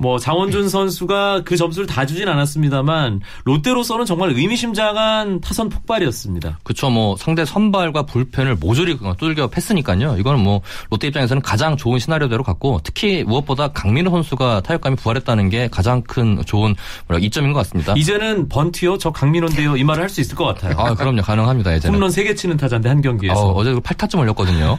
뭐 0.00 0.18
장원준 0.18 0.68
선수가 0.68 1.42
그 1.44 1.56
점수를 1.56 1.86
다 1.86 2.06
주진 2.06 2.28
않았습니다만 2.28 3.20
롯데로서는 3.44 4.04
정말 4.04 4.30
의미심장한 4.30 5.40
타선 5.40 5.68
폭발이었습니다. 5.68 6.60
그쵸, 6.62 6.88
뭐, 6.88 7.16
상대 7.16 7.44
선발과 7.44 8.02
불펜을 8.04 8.54
모조리 8.56 8.96
뚫겨 9.18 9.48
팼으니까요. 9.48 10.16
이거는 10.18 10.40
뭐, 10.40 10.60
롯데 10.90 11.08
입장에서는 11.08 11.42
가장 11.42 11.76
좋은 11.76 11.98
시나리오대로 11.98 12.44
갔고, 12.44 12.80
특히 12.84 13.24
무엇보다 13.24 13.68
강민호 13.68 14.10
선수가 14.10 14.60
타격감이 14.60 14.96
부활했다는 14.96 15.48
게 15.50 15.68
가장 15.68 16.02
큰 16.02 16.40
좋은 16.46 16.76
뭐라 17.08 17.20
이점인 17.20 17.52
것 17.52 17.58
같습니다. 17.60 17.94
이제는 17.96 18.48
번티요, 18.48 18.98
저 18.98 19.10
강민호인데요 19.10 19.76
이 19.76 19.84
말을 19.84 20.02
할 20.02 20.08
수 20.08 20.20
있을 20.22 20.36
것 20.36 20.44
같아요. 20.46 20.74
아, 20.78 20.94
그럼요. 20.94 21.20
가능합니다, 21.22 21.74
이제는. 21.74 21.96
홈런 21.96 22.10
3개 22.10 22.34
치는 22.36 22.56
타자인데 22.56 22.88
한 22.88 23.02
경기에서. 23.02 23.38
어, 23.38 23.52
어제 23.52 23.72
8타점 23.74 24.20
올렸거든요. 24.20 24.78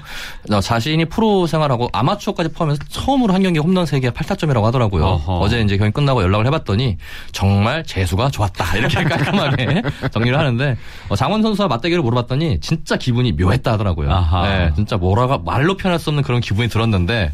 어, 0.51 0.59
자신이 0.61 1.05
프로 1.05 1.45
생활하고 1.45 1.89
아마추어까지 1.93 2.49
포함해서 2.53 2.79
처음으로 2.89 3.33
한 3.33 3.43
경기 3.43 3.59
홈런 3.59 3.85
3개 3.85 4.11
8타점이라고 4.11 4.63
하더라고요. 4.63 5.08
어허. 5.13 5.39
어제 5.39 5.61
이제 5.61 5.77
경기 5.77 5.91
끝나고 5.93 6.21
연락을 6.23 6.45
해봤더니 6.47 6.97
정말 7.31 7.83
재수가 7.83 8.29
좋았다. 8.29 8.77
이렇게 8.77 9.03
깔끔하게 9.03 9.81
정리를 10.11 10.37
하는데 10.37 10.77
어, 11.09 11.15
장원 11.15 11.41
선수와 11.41 11.67
맞대결을 11.67 12.03
물어봤더니 12.03 12.59
진짜 12.59 12.95
기분이 12.95 13.33
묘했다 13.33 13.73
하더라고요. 13.73 14.11
아하. 14.11 14.47
네, 14.47 14.71
진짜 14.75 14.97
뭐라가 14.97 15.37
말로 15.37 15.75
표현할 15.77 15.99
수 15.99 16.09
없는 16.09 16.23
그런 16.23 16.41
기분이 16.41 16.69
들었는데 16.69 17.31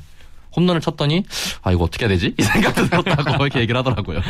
홈런을 0.55 0.81
쳤더니 0.81 1.23
아 1.61 1.71
이거 1.71 1.83
어떻게 1.83 2.05
해야 2.05 2.09
되지? 2.09 2.33
이 2.37 2.43
생각도 2.43 2.87
들었다고 2.87 3.45
이렇게 3.45 3.59
얘기를 3.59 3.77
하더라고요. 3.79 4.21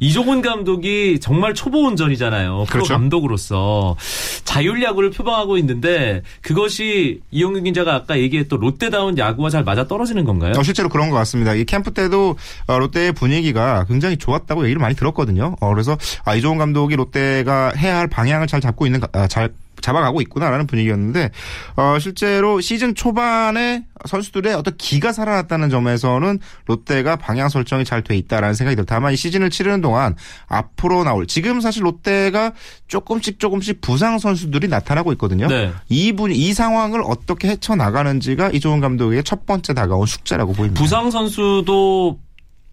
이종훈 0.00 0.42
감독이 0.42 1.18
정말 1.20 1.54
초보 1.54 1.86
운전이잖아요. 1.86 2.64
프로 2.68 2.84
그렇죠. 2.84 2.94
감독으로서 2.94 3.96
자율 4.44 4.82
야구를 4.82 5.10
표방하고 5.10 5.58
있는데 5.58 6.22
그것이 6.42 7.20
이용규 7.30 7.62
기자가 7.62 7.94
아까 7.94 8.18
얘기했던 8.18 8.60
롯데다운 8.60 9.18
야구와 9.18 9.50
잘 9.50 9.64
맞아 9.64 9.86
떨어지는 9.86 10.24
건가요? 10.24 10.52
어, 10.56 10.62
실제로 10.62 10.88
그런 10.88 11.10
것 11.10 11.16
같습니다. 11.16 11.54
이 11.54 11.64
캠프 11.64 11.92
때도 11.92 12.36
어, 12.66 12.78
롯데의 12.78 13.12
분위기가 13.12 13.84
굉장히 13.88 14.16
좋았다고 14.16 14.64
얘기를 14.64 14.80
많이 14.80 14.94
들었거든요. 14.94 15.56
어, 15.60 15.68
그래서 15.70 15.96
아, 16.24 16.34
이종훈 16.34 16.58
감독이 16.58 16.96
롯데가 16.96 17.72
해야 17.76 17.98
할 17.98 18.06
방향을 18.08 18.46
잘 18.46 18.60
잡고 18.60 18.86
있는, 18.86 19.00
아, 19.12 19.26
잘 19.26 19.50
잡아가고 19.84 20.22
있구나라는 20.22 20.66
분위기였는데 20.66 21.30
어, 21.76 21.98
실제로 22.00 22.60
시즌 22.60 22.94
초반에 22.94 23.84
선수들의 24.06 24.54
어떤 24.54 24.76
기가 24.76 25.12
살아났다는 25.12 25.68
점에서는 25.70 26.38
롯데가 26.66 27.16
방향 27.16 27.48
설정이 27.48 27.84
잘 27.84 28.04
돼 28.04 28.16
있다라는 28.16 28.54
생각이 28.54 28.76
들어요. 28.76 28.86
다만 28.86 29.12
이 29.14 29.16
시즌을 29.16 29.48
치르는 29.48 29.80
동안 29.80 30.14
앞으로 30.46 31.04
나올 31.04 31.26
지금 31.26 31.60
사실 31.60 31.84
롯데가 31.84 32.52
조금씩 32.86 33.38
조금씩 33.38 33.80
부상 33.80 34.18
선수들이 34.18 34.68
나타나고 34.68 35.12
있거든요. 35.12 35.46
네. 35.46 35.72
이분 35.88 36.32
이 36.32 36.52
상황을 36.52 37.02
어떻게 37.02 37.48
헤쳐 37.48 37.76
나가는지가 37.76 38.50
이종훈 38.50 38.80
감독의 38.80 39.24
첫 39.24 39.46
번째 39.46 39.72
다가온 39.72 40.06
숙제라고 40.06 40.52
보입니다. 40.52 40.82
부상 40.82 41.10
선수도 41.10 42.18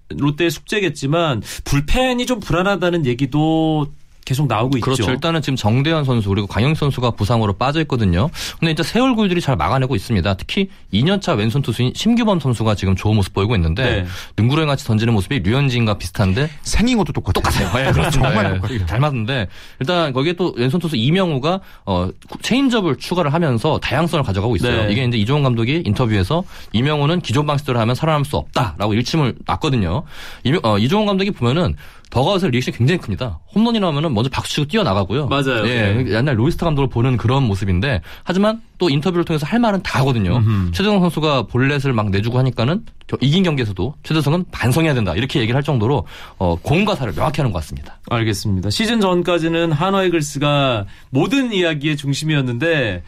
롯데의 0.10 0.52
숙제겠지만 0.52 1.42
불펜이 1.64 2.26
좀 2.26 2.42
불안하다는 2.42 3.06
얘기도 3.06 3.88
계속 4.26 4.48
나오고 4.48 4.78
있죠. 4.78 4.86
그렇죠. 4.86 5.12
일단은 5.12 5.42
지금 5.42 5.56
정대현 5.56 6.04
선수 6.04 6.30
그리고 6.30 6.48
강영 6.48 6.76
선수가 6.76 7.12
부상으로 7.12 7.54
빠져 7.54 7.82
있거든요. 7.82 8.30
근데 8.60 8.72
이제 8.72 8.84
새 8.84 9.00
얼굴들이 9.00 9.42
잘 9.42 9.56
막아내고 9.56 9.96
있습니다. 9.96 10.34
특히 10.36 10.70
2년차 10.94 11.38
왼손 11.38 11.62
투수인 11.62 11.94
심규범 11.96 12.40
선수가 12.40 12.76
지금 12.76 12.96
좋은 12.96 13.16
모습 13.16 13.34
보이고 13.34 13.56
있는데 13.56 13.84
네. 13.84 14.06
능구렁이 14.38 14.68
같이 14.68 14.86
던지는 14.86 15.14
모습이 15.14 15.40
류현진과 15.40 15.98
비슷한데 15.98 16.50
생긴 16.64 16.98
것도 16.98 17.14
똑같아요. 17.14 17.42
똑같아요. 17.42 17.86
네, 17.86 17.92
그렇습니다. 17.92 18.10
정말 18.12 18.46
예, 18.46 18.56
똑같아요. 18.56 18.86
잘 18.86 19.00
맞는데 19.00 19.48
일단 19.80 20.14
거기에 20.14 20.34
또 20.34 20.54
왼손 20.58 20.80
투수 20.80 20.96
이명우가 20.96 21.60
어 21.86 22.10
체인지업을 22.42 22.98
추가를 22.98 23.34
하면서 23.34 23.80
다양성을 23.80 24.24
가져가고 24.24 24.56
있어요. 24.56 24.86
네. 24.86 24.92
이게 24.92 25.04
이제 25.04 25.18
이종훈 25.18 25.44
감독이 25.44 25.84
인터뷰에서 25.86 26.44
이명우는 26.74 27.22
기존 27.22 27.46
방식대로 27.46 27.80
하면 27.80 27.96
살아남을 27.96 28.26
수 28.26 28.38
없다라고 28.38 28.94
일침을 28.94 29.36
놨거든요. 29.46 30.04
이명, 30.44 30.62
어, 30.64 30.78
이종훈 30.78 31.08
감독이 31.08 31.32
보면은 31.32 31.76
더가웃의 32.12 32.52
리액션이 32.52 32.78
굉장히 32.78 33.00
큽니다. 33.00 33.40
홈런이 33.56 33.80
나오면은 33.80 34.14
먼저 34.14 34.30
박수 34.30 34.54
치고 34.54 34.68
뛰어나가고요. 34.68 35.28
맞아요. 35.28 35.68
예, 35.68 35.94
네. 35.94 36.12
옛날 36.12 36.38
로이스터 36.38 36.66
감독을 36.68 36.90
보는 36.90 37.18
그런 37.18 37.44
모습인데 37.44 38.02
하지만 38.24 38.62
또 38.82 38.90
인터뷰를 38.90 39.24
통해서 39.24 39.46
할 39.46 39.60
말은 39.60 39.84
다 39.84 40.00
하거든요. 40.00 40.38
음흠. 40.38 40.72
최재성 40.72 41.02
선수가 41.02 41.44
볼넷을 41.44 41.94
막 41.94 42.10
내주고 42.10 42.40
하니까는 42.40 42.84
겨- 43.06 43.18
이긴 43.22 43.44
경기에서도 43.44 43.94
최재성은 44.02 44.46
반성해야 44.52 44.96
된다 44.96 45.14
이렇게 45.16 45.40
얘기를 45.40 45.56
할 45.56 45.62
정도로 45.62 46.08
어, 46.40 46.56
공과 46.64 46.96
사를 46.96 47.14
명확히 47.14 47.42
하는 47.42 47.52
것 47.52 47.60
같습니다. 47.60 48.00
알겠습니다. 48.10 48.72
시즌 48.72 49.00
전까지는 49.00 49.72
한화 49.72 50.02
이글스가 50.06 50.86
모든 51.12 51.54
이야기의 51.54 51.96
중심이었는데 51.96 53.04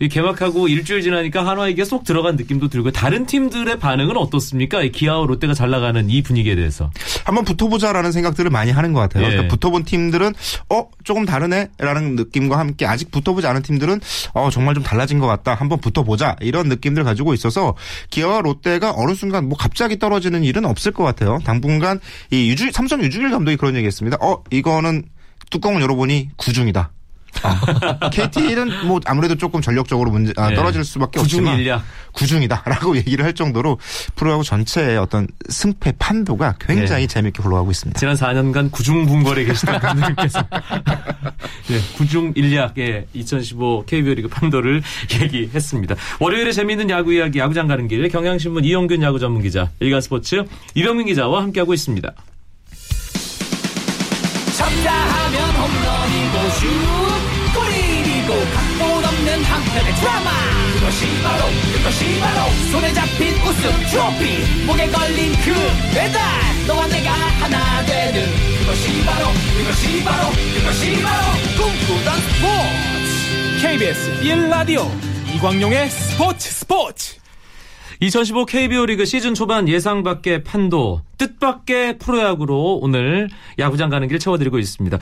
이 0.00 0.08
개막하고 0.08 0.68
일주일 0.68 1.02
지나니까 1.02 1.44
한화 1.44 1.66
이게 1.66 1.84
쏙 1.84 2.04
들어간 2.04 2.36
느낌도 2.36 2.68
들고 2.68 2.92
다른 2.92 3.26
팀들의 3.26 3.80
반응은 3.80 4.16
어떻습니까? 4.16 4.82
이 4.84 4.92
기아와 4.92 5.26
롯데가 5.26 5.52
잘 5.52 5.68
나가는 5.70 6.08
이 6.08 6.22
분위기에 6.22 6.54
대해서. 6.54 6.92
한번 7.24 7.44
붙어보자라는 7.44 8.12
생각들을 8.12 8.50
많이 8.52 8.70
하는 8.70 8.92
것 8.92 9.00
같아요. 9.00 9.24
예. 9.24 9.30
그러니까 9.30 9.52
붙어본 9.52 9.82
팀들은 9.82 10.32
어 10.70 10.86
조금 11.02 11.24
다르네라는 11.26 12.14
느낌과 12.14 12.56
함께 12.56 12.86
아직 12.86 13.10
붙어보지 13.10 13.48
않은 13.48 13.62
팀들은 13.62 14.00
어 14.34 14.50
정말 14.52 14.74
좀 14.74 14.84
달라 14.84 15.06
진것 15.08 15.28
같다. 15.28 15.54
한번 15.54 15.80
붙어보자 15.80 16.36
이런 16.40 16.68
느낌들 16.68 17.02
가지고 17.02 17.34
있어서 17.34 17.74
기아와 18.10 18.42
롯데가 18.42 18.92
어느 18.94 19.14
순간 19.14 19.48
뭐 19.48 19.58
갑자기 19.58 19.98
떨어지는 19.98 20.44
일은 20.44 20.64
없을 20.64 20.92
것 20.92 21.02
같아요. 21.02 21.40
당분간 21.44 21.98
이 22.30 22.48
유주 22.48 22.70
삼성 22.70 23.02
유중일 23.02 23.30
감독이 23.30 23.56
그런 23.56 23.74
얘기 23.74 23.86
했습니다. 23.86 24.16
어 24.20 24.44
이거는 24.50 25.04
뚜껑을 25.50 25.82
열어보니 25.82 26.30
구중이다. 26.36 26.92
아, 27.42 28.08
KT는 28.10 28.86
뭐 28.86 29.00
아무래도 29.04 29.36
조금 29.36 29.60
전력적으로 29.60 30.10
문제 30.10 30.32
아, 30.36 30.50
예. 30.50 30.54
떨어질 30.54 30.84
수밖에 30.84 31.20
없지만 31.20 31.52
구중일약. 31.52 31.82
구중이다라고 32.12 32.96
얘기를 32.98 33.24
할 33.24 33.34
정도로 33.34 33.78
프로야구 34.16 34.42
전체의 34.44 34.98
어떤 34.98 35.28
승패 35.48 35.92
판도가 35.98 36.56
굉장히 36.60 37.06
재밌게 37.06 37.42
흘러가고 37.42 37.70
있습니다. 37.70 37.98
지난 37.98 38.16
4년간 38.16 38.72
구중분거리에 38.72 39.44
계시던 39.44 39.80
분들께서 39.80 40.42
네, 41.68 41.80
구중 41.96 42.32
일약의 42.34 43.06
2015 43.12 43.84
KBO 43.86 44.14
리그 44.14 44.28
판도를 44.28 44.82
얘기했습니다. 45.22 45.94
월요일에 46.20 46.52
재미있는 46.52 46.90
야구 46.90 47.12
이야기 47.12 47.38
야구장 47.38 47.68
가는 47.68 47.86
길 47.88 48.08
경향신문 48.08 48.64
이용균 48.64 49.02
야구 49.02 49.18
전문 49.18 49.42
기자 49.42 49.68
일간스포츠 49.80 50.44
이병민 50.74 51.06
기자와 51.06 51.42
함께하고 51.42 51.74
있습니다. 51.74 52.12
쳤다 54.56 54.92
하면 54.92 55.50
홈런이고 55.50 56.50
슛 56.50 57.17
한편의 59.58 59.94
드라마. 59.96 60.30
그것이 60.74 61.22
바로 61.22 61.44
그것이 61.74 62.20
바로 62.20 62.50
손에 62.70 62.92
잡힌 62.92 63.34
우승 63.42 63.70
트로피. 63.90 64.64
목에 64.66 64.88
걸린 64.88 65.32
그 65.44 65.52
배달. 65.94 66.22
너와 66.66 66.86
내가 66.86 67.10
하나 67.10 67.84
되는 67.84 68.26
그것이 68.60 69.04
바로 69.04 69.26
그것이 69.58 70.04
바로 70.04 70.30
그것이 70.54 71.02
바로 71.02 71.22
꿈꾸던 71.56 72.20
스포츠. 72.20 73.62
KBS 73.62 74.20
1라디오 74.22 74.86
이광용의 75.34 75.90
스포츠 75.90 76.50
스포츠. 76.50 77.18
2015 78.00 78.46
KBO 78.46 78.86
리그 78.86 79.04
시즌 79.04 79.34
초반 79.34 79.68
예상 79.68 80.04
밖의 80.04 80.44
판도, 80.44 81.02
뜻밖의 81.18 81.98
프로야구로 81.98 82.78
오늘 82.80 83.28
야구장 83.58 83.90
가는 83.90 84.06
길 84.06 84.20
채워드리고 84.20 84.60
있습니다. 84.60 84.98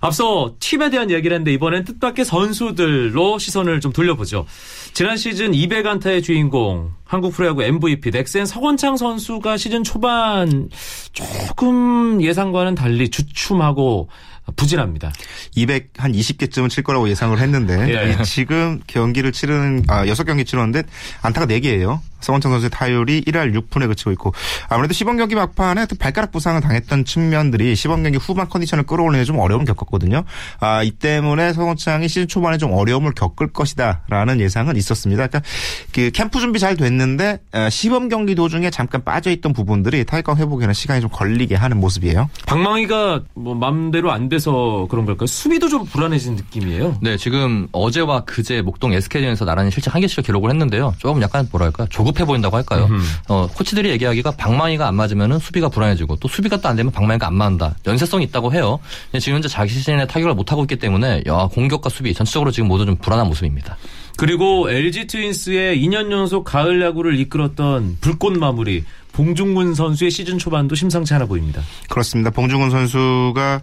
앞서 0.00 0.54
팀에 0.60 0.90
대한 0.90 1.10
얘기를 1.10 1.34
했는데 1.34 1.52
이번엔 1.52 1.84
뜻밖의 1.84 2.24
선수들로 2.24 3.38
시선을 3.38 3.80
좀 3.80 3.92
돌려보죠. 3.92 4.46
지난 4.92 5.16
시즌 5.16 5.52
200안타의 5.52 6.22
주인공, 6.22 6.92
한국 7.04 7.32
프로야구 7.32 7.62
MVP 7.62 8.10
넥센 8.10 8.46
서건창 8.46 8.96
선수가 8.96 9.56
시즌 9.56 9.84
초반 9.84 10.68
조금 11.12 12.22
예상과는 12.22 12.74
달리 12.74 13.08
주춤하고 13.08 14.08
부진합니다. 14.56 15.12
200 15.56 15.90
한 15.98 16.12
20개쯤은 16.12 16.70
칠 16.70 16.82
거라고 16.82 17.08
예상을 17.08 17.38
했는데 17.38 17.88
예. 17.90 18.12
이 18.12 18.24
지금 18.24 18.80
경기를 18.86 19.32
치르는 19.32 19.84
아 19.88 20.06
6경기 20.06 20.46
치렀는데 20.46 20.84
안타가 21.22 21.46
4개예요. 21.46 22.00
서건창 22.20 22.52
선수의 22.52 22.70
타율이 22.70 23.22
1할 23.22 23.54
6푼에 23.54 23.86
그치고 23.88 24.12
있고 24.12 24.32
아무래도 24.68 24.94
시범 24.94 25.16
경기 25.16 25.34
막판에 25.34 25.86
또 25.86 25.96
발가락 25.96 26.32
부상을 26.32 26.60
당했던 26.60 27.04
측면들이 27.04 27.74
시범 27.76 28.02
경기 28.02 28.18
후반 28.18 28.48
컨디션을 28.48 28.84
끌어올리는 28.84 29.24
좀 29.24 29.38
어려움을 29.38 29.66
겪었거든요. 29.66 30.24
아, 30.60 30.82
이 30.82 30.90
때문에 30.90 31.52
서건창이 31.52 32.08
시즌 32.08 32.28
초반에 32.28 32.58
좀 32.58 32.72
어려움을 32.72 33.12
겪을 33.12 33.52
것이다라는 33.52 34.40
예상은 34.40 34.76
있었습니다. 34.76 35.26
그러니까 35.26 35.48
그 35.92 36.10
캠프 36.12 36.40
준비 36.40 36.58
잘 36.58 36.76
됐는데 36.76 37.38
아, 37.52 37.70
시범 37.70 38.08
경기 38.08 38.34
도중에 38.34 38.70
잠깐 38.70 39.04
빠져있던 39.04 39.52
부분들이 39.52 40.04
타격감 40.04 40.38
회복에는 40.38 40.74
시간이 40.74 41.00
좀 41.00 41.10
걸리게 41.10 41.54
하는 41.54 41.78
모습이에요. 41.78 42.28
방망이가 42.46 43.22
뭐 43.34 43.54
맘대로 43.54 44.10
안 44.10 44.28
돼서 44.28 44.86
그런 44.90 45.06
걸까요? 45.06 45.26
수비도 45.26 45.68
좀 45.68 45.84
불안해진 45.84 46.36
느낌이에요. 46.36 46.98
네, 47.00 47.16
지금 47.16 47.68
어제와 47.72 48.24
그제 48.24 48.62
목동 48.62 48.92
SK전에서 48.92 49.44
나란히 49.44 49.70
실책 49.70 49.94
한 49.94 50.00
개씩 50.00 50.24
기록을 50.24 50.50
했는데요. 50.50 50.94
조금 50.98 51.22
약간 51.22 51.48
뭐랄까 51.50 51.86
조 51.90 52.07
급해 52.12 52.24
보인다고 52.24 52.56
할까요? 52.56 52.86
음흠. 52.90 53.02
어, 53.28 53.48
코치들이 53.54 53.90
얘기하기가 53.90 54.32
방망이가 54.32 54.86
안 54.88 54.94
맞으면은 54.94 55.38
수비가 55.38 55.68
불안해지고 55.68 56.16
또 56.16 56.28
수비가 56.28 56.56
또 56.60 56.68
안 56.68 56.76
되면 56.76 56.92
방망이가 56.92 57.26
안 57.26 57.34
맞는다. 57.34 57.76
연쇄성이 57.86 58.24
있다고 58.26 58.52
해요. 58.52 58.78
지금 59.18 59.36
현재 59.36 59.48
자기 59.48 59.72
자신의 59.74 60.06
타격을 60.08 60.34
못 60.34 60.52
하고 60.52 60.62
있기 60.64 60.76
때문에 60.76 61.22
야, 61.26 61.48
공격과 61.52 61.88
수비 61.88 62.12
전체적으로 62.12 62.50
지금 62.50 62.68
모두 62.68 62.84
좀 62.84 62.96
불안한 62.96 63.26
모습입니다. 63.26 63.76
그리고 64.18 64.68
LG 64.70 65.06
트윈스의 65.06 65.80
2년 65.82 66.10
연속 66.10 66.44
가을 66.44 66.82
야구를 66.82 67.18
이끌었던 67.20 67.98
불꽃 68.00 68.36
마무리 68.36 68.84
봉중근 69.12 69.74
선수의 69.74 70.10
시즌 70.10 70.38
초반도 70.38 70.74
심상치 70.74 71.14
않아 71.14 71.26
보입니다. 71.26 71.62
그렇습니다. 71.88 72.30
봉중근 72.30 72.70
선수가 72.70 73.60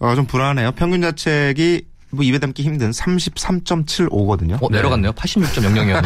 어, 0.00 0.14
좀 0.14 0.26
불안해요. 0.26 0.72
평균 0.72 1.00
자책이 1.02 1.82
뭐 2.14 2.24
입에 2.24 2.38
담기 2.38 2.62
힘든 2.62 2.90
33.75거든요. 2.90 4.62
어, 4.62 4.68
내려갔네요. 4.70 5.12
86.00이었는데. 5.12 6.04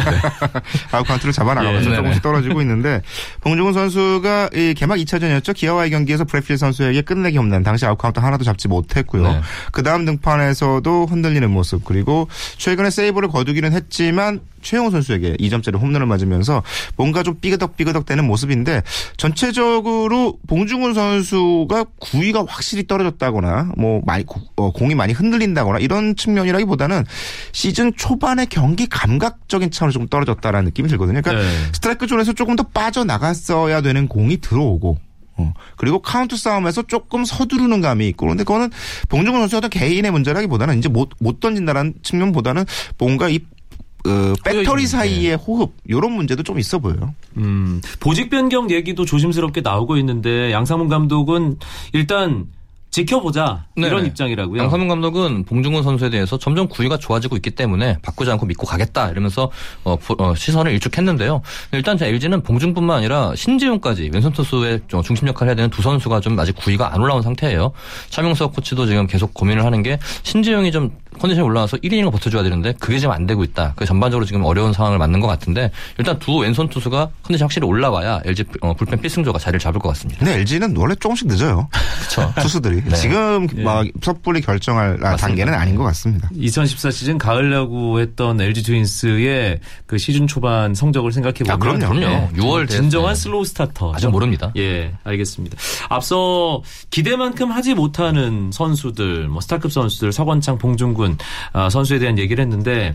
아웃 0.93 1.07
카운트를 1.07 1.33
잡아나가면서 1.33 1.91
예, 1.91 1.97
조금씩 1.97 2.23
떨어지고 2.23 2.61
있는데 2.63 3.03
봉중근 3.41 3.73
선수가 3.73 4.51
이 4.55 4.75
개막 4.75 4.99
2차전이었죠. 4.99 5.55
기아와의 5.55 5.91
경기에서 5.91 6.25
브렛 6.25 6.47
필 6.47 6.59
선수에게 6.59 7.03
끝내기 7.03 7.39
홈런 7.39 7.63
당시 7.63 7.87
아웃 7.87 7.97
카운트 7.97 8.21
하나도 8.21 8.45
잡지 8.45 8.69
못했고요. 8.69 9.23
네. 9.23 9.41
그 9.73 9.83
다음 9.83 10.05
등판에서도 10.05 11.07
흔들리는 11.07 11.51
모습 11.51 11.85
그리고 11.85 12.29
최근에 12.57 12.91
세이브를 12.91 13.29
거두기는 13.29 13.73
했지만 13.73 14.41
최영호 14.63 14.91
선수에게 14.91 15.37
2점짜리 15.37 15.79
홈런을 15.81 16.07
맞으면서 16.07 16.63
뭔가 16.97 17.23
좀 17.23 17.39
삐그덕삐그덕 17.41 18.07
되는 18.07 18.25
모습인데 18.27 18.83
전체적으로 19.17 20.39
봉중근 20.47 20.95
선수가 20.95 21.85
구위가 22.01 22.45
확실히 22.49 22.87
떨어졌다거나 22.87 23.73
뭐 23.77 24.03
많이 24.05 24.25
고- 24.25 24.41
어, 24.57 24.73
공이 24.73 24.95
많이 24.95 25.13
흔들린다거나 25.13 25.79
이런 25.79 26.17
측면이라기보다는 26.17 27.05
시즌 27.53 27.93
초반의 27.97 28.47
경기 28.47 28.87
감각적인 28.89 29.71
차원이 29.71 29.93
조금 29.93 30.09
떨어졌다라는 30.09 30.67
느낌이 30.67 30.89
들거든요. 30.89 31.21
그러니까 31.23 31.43
네. 31.45 31.57
스트라이크 31.73 32.07
존에서 32.07 32.33
조금 32.33 32.57
더 32.57 32.63
빠져나갔어야 32.65 33.81
되는 33.81 34.09
공이 34.09 34.39
들어오고 34.39 34.99
어, 35.41 35.55
그리고 35.77 36.01
카운트 36.03 36.37
싸움에서 36.37 36.83
조금 36.83 37.25
서두르는 37.25 37.81
감이 37.81 38.09
있고 38.09 38.27
그런데 38.27 38.43
그거는 38.43 38.71
봉중근 39.09 39.41
선수 39.43 39.57
어떤 39.59 39.71
개인의 39.71 40.11
문제라기보다는 40.11 40.79
이제 40.79 40.89
못, 40.89 41.11
못 41.21 41.39
던진다라는 41.39 41.95
측면보다는 42.03 42.65
뭔가 42.99 43.29
이 43.29 43.39
어, 44.07 44.33
배터리 44.45 44.87
사이의 44.87 45.37
호흡 45.37 45.73
이런 45.87 46.13
문제도 46.13 46.43
좀 46.43 46.59
있어 46.59 46.79
보여요. 46.79 47.15
음, 47.37 47.81
보직 48.01 48.31
변경 48.31 48.71
얘기도 48.71 49.05
조심스럽게 49.05 49.61
나오고 49.61 49.97
있는데 49.99 50.53
양상문 50.53 50.89
감독은 50.89 51.59
일단 51.93 52.47
지켜보자 52.91 53.67
이런 53.77 53.97
네네. 53.97 54.07
입장이라고요. 54.09 54.63
양상문 54.63 54.89
감독은 54.89 55.45
봉중근 55.45 55.83
선수에 55.83 56.09
대해서 56.09 56.39
점점 56.39 56.69
구위가 56.69 56.97
좋아지고 56.97 57.37
있기 57.37 57.51
때문에 57.51 57.99
바꾸지 58.01 58.31
않고 58.31 58.47
믿고 58.47 58.67
가겠다 58.67 59.11
이러면서 59.11 59.51
어, 59.85 59.97
부- 59.97 60.17
어, 60.19 60.35
시선을 60.35 60.73
일축했는데요. 60.73 61.43
일단 61.73 61.99
LG는 62.01 62.43
봉중뿐만 62.43 62.97
아니라 62.97 63.35
신지훈까지 63.37 64.09
왼손 64.15 64.33
투수의 64.33 64.81
좀 64.89 65.03
중심 65.03 65.29
역할을 65.29 65.51
해야 65.51 65.55
되는 65.57 65.69
두 65.69 65.83
선수가 65.83 66.21
좀 66.21 66.41
아직 66.41 66.57
구위가 66.57 66.95
안 66.95 67.01
올라온 67.03 67.21
상태예요. 67.21 67.73
차명석 68.09 68.55
코치도 68.55 68.87
지금 68.87 69.07
계속 69.07 69.35
고민을 69.35 69.67
하는 69.67 69.83
게 69.83 69.99
신지훈이 70.23 70.73
좀 70.73 70.91
컨디션이 71.19 71.47
올라와서 71.47 71.77
1이닝을 71.79 72.11
버텨줘야 72.13 72.43
되는데 72.43 72.75
그게 72.79 72.99
지금 72.99 73.13
안 73.13 73.27
되고 73.27 73.43
있다. 73.45 73.73
그 73.77 73.85
전반적으로 73.85 74.25
지금 74.25 74.45
어려운 74.45 74.73
상황을 74.73 74.99
맞는 74.99 75.21
것 75.21 75.27
같은데 75.27 75.71
일단 75.99 76.19
두 76.19 76.37
왼손 76.37 76.69
투수가 76.69 77.09
컨디션 77.23 77.47
확실히 77.47 77.67
올라와야 77.67 78.21
LG 78.25 78.45
어, 78.61 78.75
불펜 78.75 79.01
필승조가 79.01 79.39
자리를 79.39 79.61
잡을 79.61 79.81
것 79.81 79.89
같습니다. 79.91 80.19
근데 80.21 80.35
LG는 80.35 80.77
원래 80.77 80.95
조금씩 80.95 81.27
늦어요. 81.27 81.69
그렇죠. 82.09 82.33
투수들이 82.41 82.83
네. 82.85 82.95
지금 82.95 83.47
예. 83.57 83.63
막 83.63 83.87
섣불리 84.03 84.41
결정할 84.41 84.99
아, 85.05 85.17
단계는 85.17 85.55
아닌 85.55 85.77
것 85.77 85.85
같습니다. 85.85 86.29
2014 86.35 86.91
시즌 86.91 87.19
가을 87.19 87.53
야구 87.53 88.01
했던 88.01 88.41
LG 88.41 88.63
트윈스의 88.63 89.61
그 89.87 89.99
시즌 89.99 90.27
초반 90.27 90.75
성적을 90.75 91.13
생각해 91.13 91.39
보면 91.39 91.53
아, 91.55 91.57
그럼요. 91.59 91.95
그럼요. 91.95 92.29
6월 92.35 92.69
진정한 92.69 93.15
됐어요. 93.15 93.15
슬로우 93.15 93.45
스타터. 93.45 93.93
아직 93.95 94.09
모릅니다. 94.09 94.53
예, 94.57 94.93
알겠습니다. 95.05 95.57
앞서 95.89 96.63
기대만큼 96.91 97.51
하지 97.51 97.75
못하는 97.75 98.51
선수들, 98.53 99.29
뭐 99.29 99.41
스타급 99.41 99.73
선수들, 99.73 100.13
서건창, 100.13 100.59
봉 100.59 100.77
중근 101.09 101.17
아, 101.53 101.71
선수에 101.71 101.99
대한 101.99 102.19
얘기를 102.19 102.43
했는데 102.43 102.95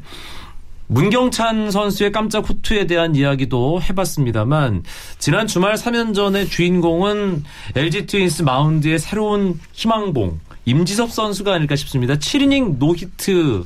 문경찬 0.87 1.71
선수의 1.71 2.11
깜짝 2.11 2.47
호투에 2.47 2.85
대한 2.85 3.15
이야기도 3.15 3.81
해봤습니다만 3.81 4.83
지난 5.17 5.47
주말 5.47 5.75
3연전의 5.75 6.51
주인공은 6.51 7.43
LG 7.75 8.05
트윈스 8.05 8.43
마운드의 8.43 8.99
새로운 8.99 9.59
희망봉 9.71 10.39
임지섭 10.65 11.11
선수가 11.11 11.53
아닐까 11.53 11.75
싶습니다. 11.75 12.15
7이닝 12.15 12.77
노히트 12.77 13.63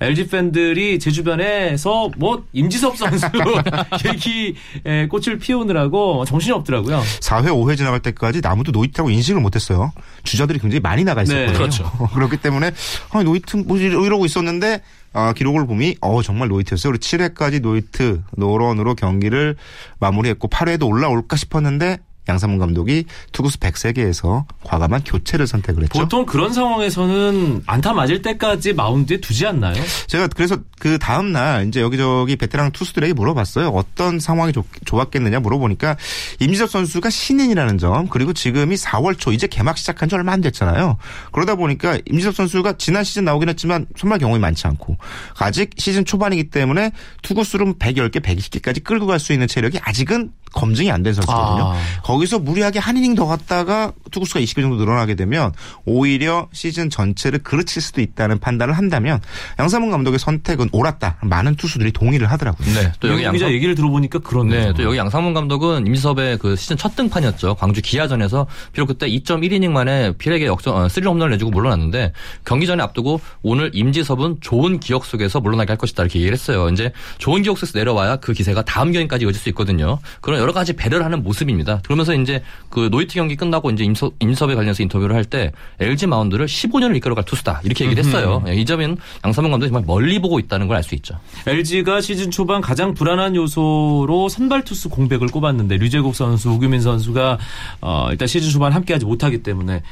LG 0.00 0.28
팬들이 0.28 0.98
제 0.98 1.10
주변에서 1.10 2.10
뭐 2.16 2.44
임지섭 2.52 2.96
선수 2.96 3.26
얘기에 4.06 5.08
꽃을 5.08 5.38
피우느라고 5.38 6.24
정신이 6.24 6.52
없더라고요. 6.52 7.00
4회 7.20 7.46
5회 7.48 7.76
지나갈 7.76 8.00
때까지 8.00 8.40
아무도 8.40 8.72
노히트라고 8.72 9.10
인식을 9.10 9.40
못했어요. 9.42 9.92
주자들이 10.24 10.58
굉장히 10.58 10.80
많이 10.80 11.04
나가 11.04 11.22
있었거든요. 11.22 11.52
네, 11.52 11.58
그렇죠. 11.58 11.90
그렇기 12.14 12.38
때문에 12.38 12.70
아, 13.10 13.22
노히트 13.22 13.56
뭐 13.58 13.76
이러- 13.76 14.04
이러고 14.04 14.24
있었는데 14.24 14.80
아, 15.12 15.32
기록을 15.32 15.66
보니 15.66 15.96
어 16.00 16.22
정말 16.22 16.48
노히트였어요. 16.48 16.92
그리고 16.92 17.02
7회까지 17.02 17.60
노히트 17.60 18.22
노런으로 18.36 18.94
경기를 18.94 19.56
마무리했고 19.98 20.48
8회에도 20.48 20.86
올라올까 20.88 21.36
싶었는데 21.36 21.98
양상문 22.28 22.58
감독이 22.58 23.04
투구수 23.32 23.58
103개에서 23.58 24.44
과감한 24.64 25.02
교체를 25.04 25.46
선택을 25.46 25.84
했죠. 25.84 25.98
보통 25.98 26.26
그런 26.26 26.52
상황에서는 26.52 27.62
안타 27.66 27.92
맞을 27.92 28.22
때까지 28.22 28.72
마운드에 28.72 29.18
두지 29.20 29.46
않나요? 29.46 29.82
제가 30.06 30.28
그래서 30.28 30.58
그 30.78 30.98
다음 30.98 31.32
날 31.32 31.68
이제 31.68 31.80
여기저기 31.80 32.36
베테랑 32.36 32.72
투수들에게 32.72 33.12
물어봤어요. 33.14 33.68
어떤 33.68 34.18
상황이 34.18 34.52
좋, 34.52 34.64
좋았겠느냐 34.84 35.40
물어보니까 35.40 35.96
임지섭 36.40 36.70
선수가 36.70 37.08
신인이라는 37.10 37.78
점 37.78 38.08
그리고 38.08 38.32
지금이 38.32 38.76
4월 38.76 39.18
초 39.18 39.32
이제 39.32 39.46
개막 39.46 39.78
시작한 39.78 40.08
지 40.08 40.14
얼마 40.14 40.32
안 40.32 40.40
됐잖아요. 40.40 40.96
그러다 41.32 41.54
보니까 41.54 41.98
임지섭 42.06 42.34
선수가 42.34 42.78
지난 42.78 43.04
시즌 43.04 43.24
나오긴 43.24 43.48
했지만 43.48 43.86
선발 43.96 44.18
경험이 44.18 44.40
많지 44.40 44.66
않고 44.66 44.96
아직 45.38 45.70
시즌 45.78 46.04
초반이기 46.04 46.50
때문에 46.50 46.92
투구수를 47.22 47.74
110개, 47.74 48.20
120개까지 48.20 48.82
끌고 48.82 49.06
갈 49.06 49.20
수 49.20 49.34
있는 49.34 49.46
체력이 49.46 49.78
아직은 49.82 50.32
검증이 50.52 50.90
안 50.90 51.00
된 51.02 51.14
선수거든요. 51.14 51.62
아. 51.64 51.76
거기서 52.02 52.38
무리하게 52.40 52.78
한 52.78 52.96
이닝 52.96 53.14
더 53.14 53.26
갔다가 53.26 53.92
투구수가 54.10 54.40
20개 54.40 54.60
정도 54.60 54.76
늘어나게 54.76 55.14
되면 55.14 55.52
오히려 55.86 56.48
시즌 56.52 56.90
전체를 56.90 57.38
그르칠 57.40 57.80
수도 57.80 58.00
있다는 58.00 58.38
판단을 58.38 58.76
한다면 58.76 59.20
양상문 59.58 59.90
감독의 59.90 60.18
선택은 60.18 60.68
옳았다. 60.72 61.16
많은 61.22 61.54
투수들이 61.56 61.92
동의를 61.92 62.30
하더라고요. 62.30 62.66
네. 62.74 62.92
또 63.00 63.08
여기 63.08 63.24
양상 63.24 63.50
얘기를 63.50 63.74
들어보니까 63.74 64.18
그렇네요. 64.18 64.66
네, 64.66 64.72
또 64.74 64.82
여기 64.82 64.98
양상문 64.98 65.32
감독은 65.34 65.86
임지섭의 65.86 66.38
그 66.38 66.56
시즌 66.56 66.76
첫 66.76 66.94
등판이었죠. 66.96 67.54
광주 67.54 67.80
기아전에서 67.80 68.46
비록 68.72 68.86
그때 68.86 69.08
2.1이닝 69.08 69.70
만에 69.70 70.12
필에게 70.18 70.46
역전 70.46 70.74
어, 70.74 70.86
3런 70.86 71.06
홈런을 71.06 71.30
내주고 71.32 71.50
물러났는데 71.50 72.12
경기 72.44 72.66
전에 72.66 72.82
앞두고 72.82 73.20
오늘 73.42 73.70
임지섭은 73.72 74.38
좋은 74.40 74.80
기억 74.80 75.04
속에서 75.04 75.40
물러나게 75.40 75.68
할 75.72 75.78
것이다 75.78 76.02
이렇게 76.02 76.18
얘기를 76.18 76.34
했어요. 76.36 76.68
이제 76.70 76.92
좋은 77.18 77.42
기억 77.42 77.56
속에서 77.58 77.78
내려와야 77.78 78.16
그 78.16 78.32
기세가 78.32 78.62
다음 78.64 78.92
경기까지 78.92 79.24
이어질 79.24 79.40
수 79.40 79.48
있거든요. 79.50 79.98
그런 80.20 80.39
여러 80.40 80.52
가지 80.52 80.72
배려를 80.72 81.04
하는 81.04 81.22
모습입니다. 81.22 81.80
그러면서 81.84 82.14
이제 82.14 82.42
그 82.68 82.88
노히트 82.90 83.14
경기 83.14 83.36
끝나고 83.36 83.70
이제 83.70 83.84
임섭, 83.84 84.14
임섭에 84.20 84.54
관련해서 84.54 84.82
인터뷰를 84.82 85.14
할 85.14 85.24
때 85.24 85.52
LG 85.78 86.06
마운드를 86.08 86.46
15년을 86.46 86.96
이끌어갈 86.96 87.24
투수다 87.24 87.60
이렇게 87.62 87.84
얘기를 87.84 88.02
했어요. 88.04 88.42
이 88.48 88.64
점은 88.64 88.96
양상문 89.24 89.50
감독이 89.50 89.68
정말 89.70 89.84
멀리 89.86 90.18
보고 90.18 90.38
있다는 90.40 90.66
걸 90.66 90.76
알 90.76 90.82
수 90.82 90.94
있죠. 90.96 91.14
LG가 91.46 92.00
시즌 92.00 92.30
초반 92.30 92.60
가장 92.60 92.94
불안한 92.94 93.36
요소로 93.36 94.28
선발 94.30 94.64
투수 94.64 94.88
공백을 94.88 95.28
꼽았는데 95.28 95.76
류재국 95.76 96.14
선수, 96.16 96.50
우규민 96.50 96.80
선수가 96.80 97.38
어, 97.82 98.08
일단 98.10 98.26
시즌 98.26 98.50
초반 98.50 98.72
함께하지 98.72 99.04
못하기 99.04 99.42
때문에 99.42 99.82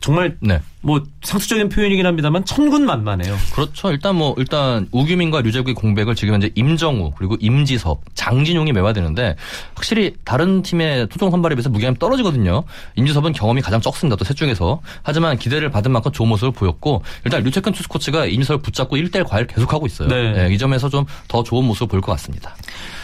정말 0.00 0.36
네. 0.40 0.60
뭐 0.82 1.02
상투적인 1.22 1.68
표현이긴 1.68 2.06
합니다만 2.06 2.44
천군만마네요. 2.46 3.36
그렇죠. 3.52 3.90
일단 3.90 4.14
뭐 4.16 4.34
일단 4.38 4.88
우규민과 4.92 5.42
류재국의 5.42 5.74
공백을 5.74 6.14
지금 6.14 6.32
현재 6.32 6.50
임정우 6.54 7.12
그리고 7.18 7.36
임지섭, 7.38 8.00
장진용이 8.14 8.72
메워되는데 8.72 9.36
확실히 9.74 10.14
다른 10.24 10.62
팀의 10.62 11.08
토종 11.08 11.30
선발에 11.30 11.54
비해서 11.54 11.68
무게감이 11.68 11.98
떨어지거든요. 11.98 12.62
임지섭은 12.96 13.32
경험이 13.34 13.60
가장 13.60 13.80
적습니다. 13.80 14.16
또 14.16 14.24
셋 14.24 14.36
중에서 14.36 14.80
하지만 15.02 15.36
기대를 15.38 15.70
받은 15.70 15.90
만큼 15.92 16.12
좋은 16.12 16.28
모습을 16.30 16.52
보였고 16.52 17.02
일단 17.24 17.42
류채근 17.42 17.72
투수 17.72 17.88
코치가 17.90 18.24
임지섭을 18.24 18.62
붙잡고 18.62 18.96
1대1 18.96 19.28
과외를 19.28 19.48
계속하고 19.48 19.86
있어요. 19.86 20.08
네. 20.08 20.48
이 20.50 20.56
점에서 20.58 20.88
좀 20.88 21.04
더 21.28 21.42
좋은 21.42 21.64
모습을 21.64 21.88
보일 21.88 22.00
것 22.00 22.12
같습니다. 22.12 22.54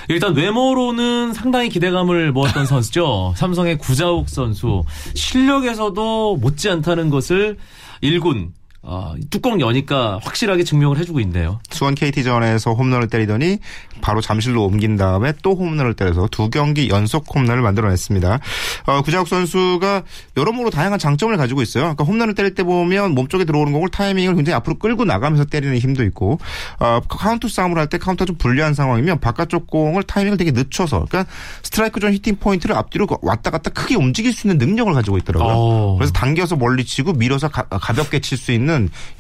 일단 0.09 0.35
외모로는 0.35 1.33
상당히 1.33 1.69
기대감을 1.69 2.33
모았던 2.33 2.65
선수죠. 2.67 3.35
삼성의 3.37 3.79
구자욱 3.79 4.29
선수 4.29 4.85
실력에서도 5.15 6.37
못지않다는 6.37 7.11
것을 7.11 7.59
1군 8.03 8.51
어, 8.83 9.15
뚜껑 9.31 9.61
여니까 9.61 10.21
확실하게 10.23 10.63
증명을 10.65 10.99
해주고 10.99 11.19
있네요. 11.21 11.59
수원 11.71 11.95
KT전에서 11.97 12.73
홈런을 12.75 13.09
때리더니 13.09 13.59
바로 14.01 14.21
잠실로 14.21 14.65
옮긴 14.65 14.97
다음에 14.97 15.33
또 15.43 15.55
홈런을 15.57 15.95
때려서 15.95 16.29
두 16.31 16.51
경기 16.51 16.89
연속 16.89 17.25
홈런을 17.35 17.63
만들어냈습니다. 17.63 18.39
어, 18.87 19.03
구자욱 19.03 19.27
선수가 19.27 20.03
여러모로 20.37 20.71
다양한 20.71 20.99
장점을 21.01 21.37
가지고 21.37 21.63
있어요. 21.63 21.83
그러니까 21.85 22.05
홈런을 22.05 22.35
때릴 22.35 22.55
때 22.55 22.63
보면 22.63 23.13
몸쪽에 23.15 23.45
들어오는 23.45 23.73
공을 23.73 23.89
타이밍을 23.89 24.37
굉장히 24.37 24.55
앞으로 24.55 24.79
끌고 24.79 25.05
나가면서 25.05 25.45
때리는 25.47 25.77
힘도 25.79 26.05
있고 26.05 26.39
어, 26.79 27.01
카운트 27.09 27.49
싸움을 27.49 27.79
할 27.79 27.87
때 27.87 27.99
카운트가 27.99 28.27
좀 28.27 28.37
불리한 28.37 28.75
상황이면 28.75 29.21
바깥쪽 29.21 29.69
공을 29.69 30.03
타이밍을 30.03 30.37
되게 30.39 30.51
늦춰서 30.51 31.07
그러니까 31.09 31.31
스트라이크 31.63 32.01
존 32.01 32.13
히팅 32.13 32.37
포인트를 32.41 32.75
앞뒤로 32.75 33.07
왔다 33.23 33.51
갔다 33.51 33.71
크게 33.71 33.95
움직일 33.95 34.33
수 34.33 34.49
있는 34.49 34.59
능력을 34.59 34.93
가지고 34.93 35.19
있더라고요. 35.19 35.55
오. 35.55 35.97
그래서 35.97 36.13
당겨서 36.13 36.57
멀리 36.57 36.85
치고 36.85 37.13
밀어서 37.13 37.49
가, 37.49 37.63
가볍게 37.63 38.19
칠 38.21 38.37
수 38.37 38.51
있는 38.53 38.66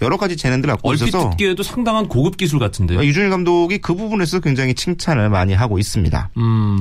여러 0.03 0.17
가지 0.17 0.37
재능들을 0.37 0.75
갖고 0.75 0.89
얼핏 0.91 1.09
있어서 1.09 1.31
듣기에도 1.31 1.63
상당한 1.63 2.09
고급 2.09 2.37
기술 2.37 2.59
같은데요. 2.59 3.05
류중일 3.05 3.31
감독이 3.31 3.79
그 3.79 3.95
부분에서 3.95 4.41
굉장히 4.41 4.75
칭찬을 4.75 5.29
많이 5.29 5.55
하고 5.55 5.79
있습니다. 5.79 6.31
음, 6.37 6.79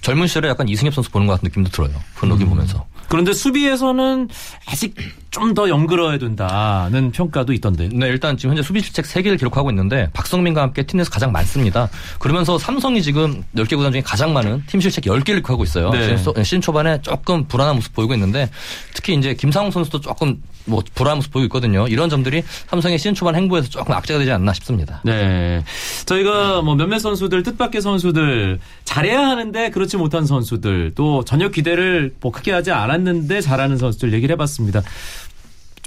젊은 0.00 0.26
시절에 0.26 0.48
약간 0.48 0.68
이승엽 0.68 0.94
선수 0.94 1.10
보는 1.10 1.26
것 1.26 1.34
같은 1.34 1.48
느낌도 1.48 1.70
들어요. 1.70 1.90
분위기 2.14 2.44
보면서. 2.44 2.86
그런데 3.08 3.32
수비에서는 3.32 4.28
아직 4.66 4.94
좀 5.30 5.54
더 5.54 5.68
연그러야 5.68 6.18
된다는 6.18 7.12
평가도 7.12 7.52
있던데. 7.52 7.88
네, 7.92 8.06
일단 8.08 8.36
지금 8.36 8.50
현재 8.50 8.62
수비 8.62 8.80
실책 8.80 9.04
3개를 9.04 9.38
기록하고 9.38 9.70
있는데 9.70 10.08
박성민과 10.12 10.62
함께 10.62 10.82
팀 10.82 10.96
내에서 10.98 11.10
가장 11.10 11.30
많습니다. 11.32 11.88
그러면서 12.18 12.58
삼성이 12.58 13.02
지금 13.02 13.42
10개 13.54 13.76
구단 13.76 13.92
중에 13.92 14.00
가장 14.02 14.32
많은 14.32 14.64
팀 14.66 14.80
실책 14.80 15.04
10개를 15.04 15.24
기록하고 15.44 15.62
있어요. 15.64 15.90
네. 15.90 16.16
소- 16.16 16.34
시즌 16.42 16.60
초반에 16.60 17.00
조금 17.02 17.44
불안한 17.46 17.76
모습 17.76 17.94
보이고 17.94 18.14
있는데 18.14 18.50
특히 18.94 19.14
이제 19.14 19.34
김상훈 19.34 19.70
선수도 19.70 20.00
조금 20.00 20.42
뭐 20.64 20.82
불안한 20.94 21.18
모습 21.18 21.30
보이고 21.32 21.44
있거든요. 21.46 21.86
이런 21.88 22.08
점들이 22.10 22.42
삼성의 22.68 22.98
시즌 22.98 23.14
초반 23.14 23.36
행보에서 23.36 23.68
조금 23.68 23.94
악재가 23.94 24.18
되지 24.18 24.32
않나 24.32 24.52
싶습니다. 24.54 25.00
네. 25.04 25.62
저희가 26.06 26.62
뭐 26.62 26.74
몇몇 26.74 26.98
선수들, 26.98 27.42
뜻밖의 27.44 27.80
선수들, 27.80 28.58
잘해야 28.84 29.20
하는데 29.28 29.70
그렇지 29.70 29.96
못한 29.98 30.26
선수들, 30.26 30.92
또 30.96 31.24
전혀 31.24 31.48
기대를 31.48 32.14
뭐 32.20 32.32
크게 32.32 32.50
하지 32.52 32.72
않았 32.72 32.97
는데 33.04 33.40
잘하는 33.40 33.78
선수들 33.78 34.12
얘기를 34.12 34.32
해봤습니다. 34.34 34.82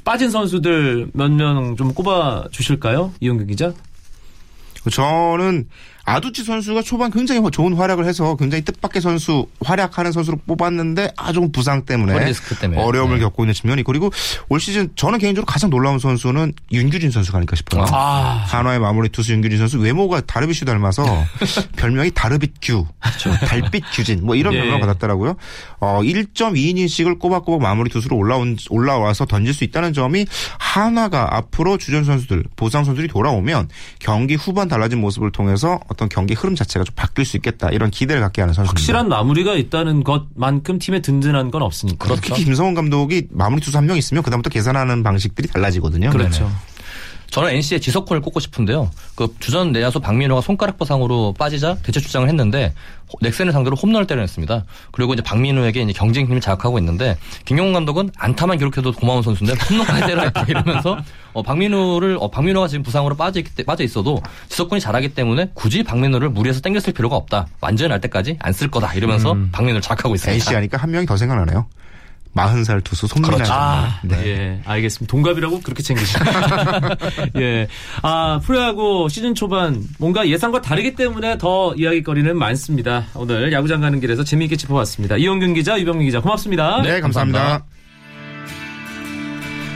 빠진 0.04 0.30
선수들 0.32 1.10
몇 1.14 1.32
명 1.32 1.76
좀 1.78 1.94
꼽아 1.94 2.46
주실까요? 2.52 3.14
이용규 3.20 3.46
기자? 3.46 3.74
저는 4.92 5.68
아두치 6.06 6.44
선수가 6.44 6.82
초반 6.82 7.12
굉장히 7.12 7.42
좋은 7.52 7.74
활약을 7.74 8.06
해서 8.06 8.36
굉장히 8.36 8.64
뜻밖의 8.64 9.02
선수 9.02 9.48
활약하는 9.64 10.12
선수로 10.12 10.38
뽑았는데 10.48 11.14
아 11.18 11.32
조금 11.32 11.52
부상 11.52 11.86
때문에 11.86 12.14
때문에. 12.60 12.82
어려움을 12.82 13.18
네. 13.18 13.22
겪고 13.22 13.44
있는 13.44 13.54
측면이 13.54 13.84
그리고 13.84 14.12
올 14.50 14.60
시즌 14.60 14.90
저는 14.96 15.20
개인적으로 15.20 15.46
가장 15.46 15.70
놀라운 15.70 16.00
선수는 16.00 16.54
윤규진 16.72 17.12
선수가 17.12 17.38
아닐까 17.38 17.56
싶어요. 17.56 17.86
아. 17.92 18.44
한화의 18.48 18.80
마무리 18.80 19.10
투수 19.10 19.32
윤규진 19.34 19.58
선수 19.58 19.80
외모가 19.80 20.22
다르비슈 20.22 20.66
닮아서 20.66 21.04
별명이 21.78 22.12
다르빗규, 22.12 22.86
달빛 23.48 23.84
규진 23.94 24.26
뭐 24.26 24.36
이런 24.36 24.54
예. 24.54 24.60
별명을 24.60 24.80
받았더라고요. 24.82 25.36
어 25.80 26.02
1.2이닝씩을 26.02 27.20
꼬박꼬박 27.20 27.62
마무리 27.62 27.90
투수로 27.90 28.18
올라온 28.18 28.58
올라와서 28.70 29.26
던질 29.26 29.54
수 29.54 29.64
있다는 29.64 29.94
점이 29.94 30.26
한화가 30.58 31.36
앞으로 31.38 31.78
주전 31.78 32.04
선수들 32.04 32.44
보상 32.56 32.84
선수들이 32.84 33.08
돌아오면 33.08 33.70
경기 34.00 34.36
후반 34.36 34.68
달라진 34.68 35.00
모습을 35.00 35.32
통해서 35.32 35.80
어떤 35.92 36.08
경기 36.10 36.34
흐름 36.34 36.56
자체가 36.56 36.86
좀 36.86 36.96
바뀔 36.96 37.26
수 37.26 37.36
있겠다 37.38 37.70
이런 37.70 37.92
기대를 37.92 38.22
갖게 38.22 38.42
하는 38.42 38.54
선수입니다. 38.54 38.80
확실한 38.80 39.10
마무리가 39.10 39.56
있다는 39.56 40.04
것만큼 40.06 40.80
팀에 40.80 41.02
든든한 41.02 41.52
건 41.52 41.62
없으니까. 41.62 42.06
그렇죠. 42.06 42.22
특히 42.22 42.46
김성훈 42.46 42.74
감독이 42.74 43.28
마무리 43.30 43.62
투수 43.62 43.78
한 43.78 43.86
명 43.86 43.98
있으면 43.98 44.24
그다음부터 44.24 44.50
계산하는 44.50 45.04
방식들이 45.04 45.48
달라지거든요. 45.50 46.12
그렇죠. 46.12 46.50
저는 47.32 47.50
NC의 47.52 47.80
지석훈을 47.80 48.22
꼽고 48.22 48.42
싶은데요. 48.42 48.92
그 49.16 49.34
주전 49.40 49.72
내야수 49.72 50.02
박민호가 50.02 50.42
손가락 50.42 50.78
부상으로 50.78 51.34
빠지자 51.40 51.78
대체 51.82 52.02
출장을 52.02 52.28
했는데 52.28 52.74
넥센을 53.22 53.54
상대로 53.54 53.76
홈런을 53.78 54.06
때려냈습니다. 54.06 54.66
그리고 54.92 55.14
이제 55.14 55.24
박민호에게 55.24 55.82
이제 55.82 55.94
경쟁 55.94 56.26
힘을 56.28 56.42
자극하고 56.42 56.78
있는데 56.80 57.18
김경훈 57.46 57.72
감독은 57.72 58.12
안타만 58.18 58.58
기록해도 58.58 58.92
고마운 58.92 59.22
선수인데 59.24 59.58
홈런까지 59.70 60.02
때려냈다 60.08 60.44
이러면서 60.50 60.98
어, 61.32 61.42
박민호를 61.42 62.18
어, 62.20 62.30
박민호가 62.30 62.68
지금 62.68 62.84
부상으로 62.84 63.16
빠져, 63.16 63.40
있기 63.40 63.56
때- 63.56 63.64
빠져 63.64 63.86
있어도 63.86 64.22
지석훈이 64.50 64.82
잘하기 64.82 65.14
때문에 65.14 65.52
굳이 65.54 65.84
박민호를 65.84 66.30
무리해서 66.30 66.60
땡겼을 66.60 66.92
필요가 66.94 67.16
없다. 67.16 67.48
완전히 67.62 67.90
날 67.90 68.02
때까지 68.02 68.38
안 68.40 68.52
쓸 68.52 68.70
거다 68.70 68.94
이러면서 68.94 69.38
박민호를 69.54 69.82
자극하고 69.82 70.16
있습니다. 70.16 70.34
NC 70.36 70.54
하니까 70.56 70.78
한 70.78 70.92
명이 70.92 71.06
더 71.06 71.16
생각나네요. 71.16 71.66
40살 72.36 72.84
투수 72.84 73.08
손민아. 73.08 73.36
그렇죠. 73.36 73.54
아, 73.54 74.00
네. 74.04 74.26
예, 74.26 74.62
알겠습니다. 74.66 75.12
동갑이라고 75.12 75.62
그렇게 75.62 75.84
챙기시죠. 75.84 76.20
예. 77.40 77.68
아, 78.02 78.40
프로야구 78.44 79.08
시즌 79.10 79.36
초반 79.36 79.84
뭔가 80.00 80.28
예상과 80.28 80.62
다르기 80.62 80.96
때문에 80.96 81.38
더 81.38 81.74
이야기거리는 81.76 82.38
많습니다. 82.38 83.06
오늘 83.16 83.52
야구장 83.52 83.82
가는 83.82 84.00
길에서 84.00 84.24
재미있게 84.24 84.56
짚어봤습니다. 84.56 85.18
이용균 85.18 85.54
기자, 85.54 85.80
유병민 85.80 86.06
기자, 86.08 86.22
고맙습니다. 86.22 86.82
네, 86.82 87.02
감사합니다. 87.02 87.66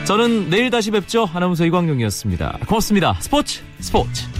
저는 0.06 0.50
내일 0.50 0.70
다시 0.70 0.90
뵙죠. 0.92 1.28
아나운서 1.34 1.66
이광용이었습니다. 1.66 2.58
고맙습니다. 2.66 3.16
스포츠, 3.20 3.60
스포츠. 3.80 4.35